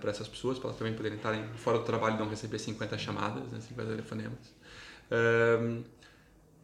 para 0.00 0.10
essas 0.10 0.26
pessoas, 0.26 0.58
para 0.58 0.68
elas 0.68 0.78
também 0.78 0.94
poderem 0.94 1.18
estarem 1.18 1.46
fora 1.56 1.78
do 1.78 1.84
trabalho 1.84 2.14
e 2.14 2.18
não 2.18 2.30
receber 2.30 2.58
50 2.58 2.96
chamadas, 2.96 3.42
né, 3.50 3.60
50 3.60 3.90
telefonemas. 3.90 4.38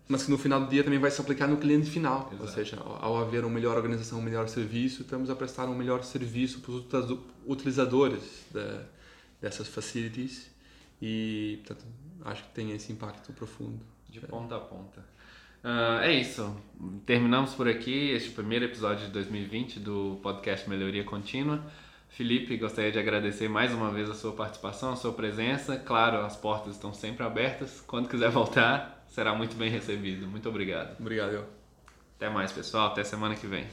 Mas 0.07 0.25
que 0.25 0.31
no 0.31 0.37
final 0.37 0.61
do 0.61 0.69
dia 0.69 0.85
também 0.85 0.99
vai 0.99 1.11
se 1.11 1.21
aplicar 1.21 1.47
no 1.47 1.57
cliente 1.57 1.89
final, 1.89 2.29
Exato. 2.29 2.43
ou 2.43 2.49
seja, 2.49 2.77
ao 2.79 3.17
haver 3.17 3.43
uma 3.45 3.55
melhor 3.55 3.77
organização, 3.77 4.19
um 4.19 4.23
melhor 4.23 4.49
serviço, 4.49 5.03
estamos 5.03 5.31
a 5.31 5.35
prestar 5.35 5.65
um 5.67 5.75
melhor 5.75 6.03
serviço 6.05 6.61
para 6.61 6.99
os 6.99 7.19
utilizadores 7.47 8.45
da, 8.51 8.83
dessas 9.41 9.67
facilities 9.67 10.51
e 11.01 11.63
portanto 11.65 11.87
acho 12.27 12.43
que 12.45 12.51
tem 12.51 12.73
esse 12.73 12.93
impacto 12.93 13.33
profundo. 13.33 13.81
De 14.09 14.21
ponta 14.21 14.57
a 14.57 14.61
ponta. 14.61 15.01
Uh, 15.65 16.03
é 16.03 16.13
isso. 16.13 16.55
Terminamos 17.07 17.55
por 17.55 17.67
aqui 17.67 18.11
este 18.11 18.31
primeiro 18.31 18.67
episódio 18.67 19.07
de 19.07 19.13
2020 19.13 19.81
do 19.81 20.21
podcast 20.23 20.69
Melhoria 20.69 21.03
Contínua. 21.03 21.65
Felipe, 22.11 22.57
gostaria 22.57 22.93
de 22.93 22.99
agradecer 22.99 23.49
mais 23.49 23.73
uma 23.73 23.91
vez 23.91 24.09
a 24.09 24.15
sua 24.15 24.33
participação, 24.33 24.93
a 24.93 24.97
sua 24.97 25.13
presença. 25.13 25.77
Claro, 25.77 26.19
as 26.19 26.37
portas 26.37 26.75
estão 26.75 26.93
sempre 26.93 27.25
abertas. 27.25 27.83
Quando 27.87 28.09
quiser 28.09 28.31
voltar, 28.31 29.04
será 29.15 29.33
muito 29.33 29.55
bem 29.55 29.71
recebido. 29.71 30.27
Muito 30.27 30.49
obrigado. 30.49 30.99
Obrigado. 30.99 31.47
Até 32.17 32.29
mais, 32.29 32.51
pessoal. 32.51 32.89
Até 32.89 33.05
semana 33.05 33.37
que 33.37 33.47
vem. 33.47 33.65